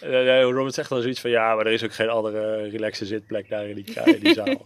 [0.02, 3.50] Eh, Robert zegt dan zoiets van, ja, maar er is ook geen andere relaxe zitplek
[3.50, 4.66] daar in die, in die zaal.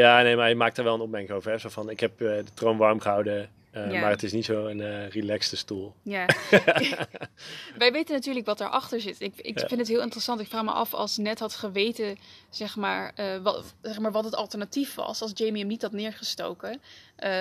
[0.00, 1.50] ja, nee, maar hij maakt er wel een opmerking over.
[1.50, 1.58] Hè?
[1.58, 4.00] Zo van, ik heb eh, de troon warm gehouden, eh, Ja.
[4.00, 5.94] maar het is niet zo een eh relaxte stoel.
[6.02, 6.26] Ja.
[7.78, 9.20] Wij weten natuurlijk wat daarachter zit.
[9.20, 9.66] Ik, ik Ja.
[9.66, 10.40] vind het heel interessant.
[10.40, 12.18] Ik vraag me af als Ned had geweten,
[12.50, 15.22] zeg maar, eh, wat, zeg maar, wat het alternatief was.
[15.22, 16.80] Als Jamie hem niet had neergestoken.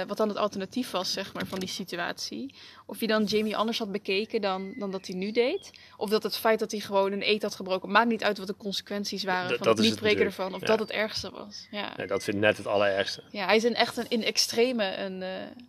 [0.07, 2.55] wat dan het alternatief was, zeg maar, van die situatie.
[2.86, 5.71] Of je dan Jamie anders had bekeken dan, dan dat hij nu deed.
[5.97, 7.91] Of dat het feit dat hij gewoon een eet had gebroken.
[7.91, 10.38] Maakt niet uit wat de consequenties waren van het niet breken natuurlijk.
[10.38, 10.53] ervan.
[10.53, 10.67] Of Ja.
[10.67, 11.67] dat het ergste was.
[11.71, 11.93] Ja.
[11.97, 13.23] Nee, dat vind ik net het allerergste.
[13.32, 15.23] ja, hij is in echt een, in extreme een...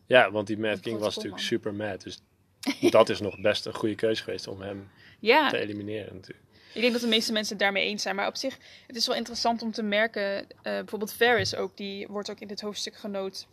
[0.06, 2.02] Ja, want die Mad King was natuurlijk super mad.
[2.02, 2.20] Dus
[2.90, 5.48] dat is nog best een goede keuze geweest om hem ja.
[5.48, 6.48] te elimineren natuurlijk.
[6.74, 8.16] Ik denk dat de meeste mensen het daarmee eens zijn.
[8.16, 10.38] Maar op zich, het is wel interessant om te merken.
[10.38, 13.46] eh, bijvoorbeeld Ferris ook, die wordt ook in dit hoofdstuk genoot.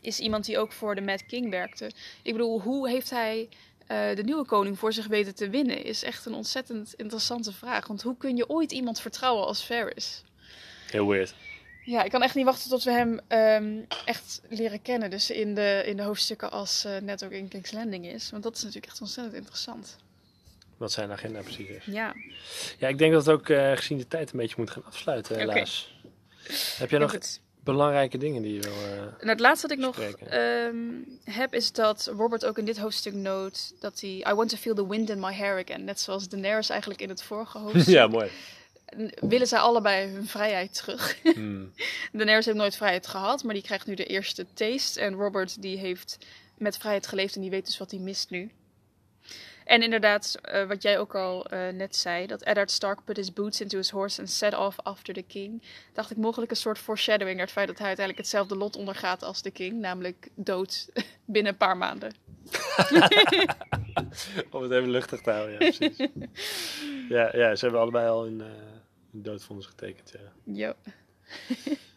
[0.00, 1.90] Is iemand die ook voor de Mad King werkte.
[2.22, 3.48] Ik bedoel, hoe heeft hij
[3.86, 5.84] eh, de nieuwe koning voor zich weten te winnen?
[5.84, 7.86] Is echt een ontzettend interessante vraag.
[7.86, 10.22] Want hoe kun je ooit iemand vertrouwen als Ferris?
[10.90, 11.34] Heel weird.
[11.84, 15.10] Ja, ik kan echt niet wachten tot we hem ehm, echt leren kennen.
[15.10, 18.30] Dus in de, in de hoofdstukken als eh, net ook in King's Landing is.
[18.30, 19.96] Want dat is natuurlijk echt ontzettend interessant.
[20.76, 21.84] Wat zijn agenda precies is.
[21.84, 22.14] Ja.
[22.78, 25.36] Ja, ik denk dat het ook eh, gezien de tijd een beetje moet gaan afsluiten,
[25.38, 25.94] helaas.
[26.78, 27.40] Heb jij nog Goed.
[27.64, 28.72] belangrijke dingen die je wil...
[28.72, 30.76] eh, En het laatste wat ik nog ehm,
[31.24, 34.74] heb is dat Robert ook in dit hoofdstuk noot dat hij I want to feel
[34.74, 35.84] the wind in my hair again.
[35.84, 37.86] Net zoals Daenerys eigenlijk in het vorige hoofdstuk.
[37.94, 38.30] ja, mooi.
[39.20, 41.20] Willen zij allebei hun vrijheid terug.
[41.22, 41.72] Hmm.
[42.12, 45.00] Daenerys heeft nooit vrijheid gehad, maar die krijgt nu de eerste taste.
[45.00, 46.18] En Robert die heeft
[46.58, 48.50] met vrijheid geleefd en die weet dus wat hij mist nu.
[49.64, 53.32] En inderdaad, eh, wat jij ook al eh, net zei, dat Eddard Stark put his
[53.32, 55.62] boots into his horse and set off after the king.
[55.92, 59.22] Dacht ik mogelijk een soort foreshadowing naar het feit dat hij uiteindelijk hetzelfde lot ondergaat
[59.22, 60.88] als de king, namelijk dood
[61.24, 62.12] binnen een paar maanden.
[64.50, 66.08] Om het even luchtig te houden, ja, precies.
[67.08, 68.71] ja, ja, ze hebben allebei al een, eh
[69.12, 70.54] een doodvonnis getekend, ja.
[70.54, 70.72] Jo.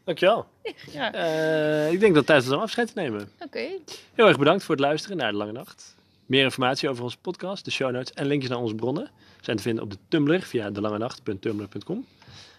[0.03, 0.45] Dankjewel.
[0.91, 3.29] Ja, Eh, ik denk dat het tijd is om afscheid te nemen.
[3.39, 3.67] oké.
[4.13, 5.95] Heel erg bedankt voor het luisteren naar De Lange Nacht.
[6.25, 9.09] Meer informatie over onze podcast, de show notes en linkjes naar onze bronnen
[9.41, 12.05] zijn te vinden op de Tumblr via delangenacht.tumblr.com.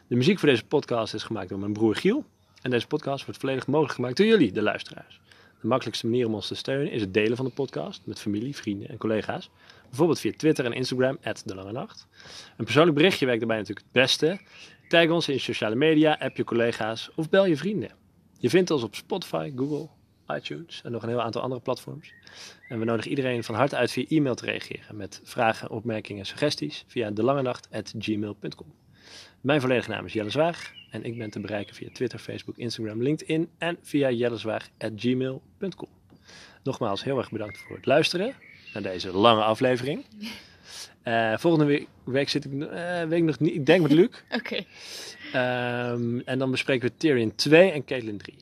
[0.06, 2.24] De muziek voor deze podcast is gemaakt door mijn broer Giel.
[2.62, 5.20] En deze podcast wordt volledig mogelijk gemaakt door jullie, de luisteraars.
[5.60, 8.56] De makkelijkste manier om ons te steunen is het delen van de podcast met familie,
[8.56, 9.50] vrienden en collega's.
[9.88, 11.88] Bijvoorbeeld via Twitter en Instagram, de Lange.
[12.56, 14.40] Een persoonlijk berichtje werkt daarbij natuurlijk het beste.
[14.88, 17.90] Tag ons in sociale media, app je collega's of bel je vrienden.
[18.38, 19.88] Je vindt ons op Spotify, Google,
[20.28, 22.12] iTunes en nog een heel aantal andere platforms.
[22.68, 26.26] En we nodigen iedereen van harte uit via e-mail te reageren met vragen, opmerkingen en
[26.26, 28.74] suggesties via delangenacht.gmail.com.
[29.40, 33.02] Mijn volledige naam is Jelle Zwaag en ik ben te bereiken via Twitter, Facebook, Instagram,
[33.02, 35.88] LinkedIn en via jellezwaag.gmail.com.
[36.62, 38.34] Nogmaals heel erg bedankt voor het luisteren
[38.82, 40.04] naar deze lange aflevering.
[41.02, 44.08] Eh, volgende week, week zit ik, eh, weet ik nog niet, ik denk met Luc.
[44.38, 44.64] Oké.
[45.32, 48.36] Ehm, en dan bespreken we Tyrion 2 en Caitlyn 3.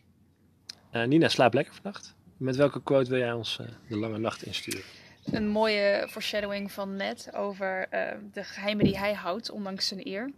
[0.90, 2.14] Eh, Nina, slaap lekker vannacht.
[2.36, 4.82] Met welke quote wil jij ons de lange nacht insturen?
[5.24, 7.88] Een mooie foreshadowing van Ned over
[8.32, 10.30] de geheimen die hij houdt, ondanks zijn eer.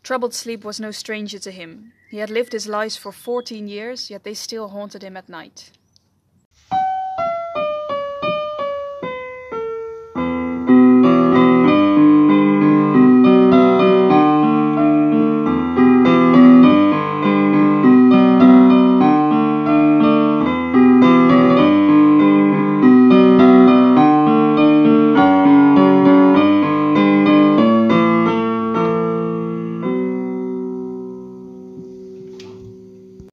[0.00, 1.92] Troubled sleep was no stranger to him.
[2.08, 5.70] He had lived his lies for 14 years, yet they still haunted him at night.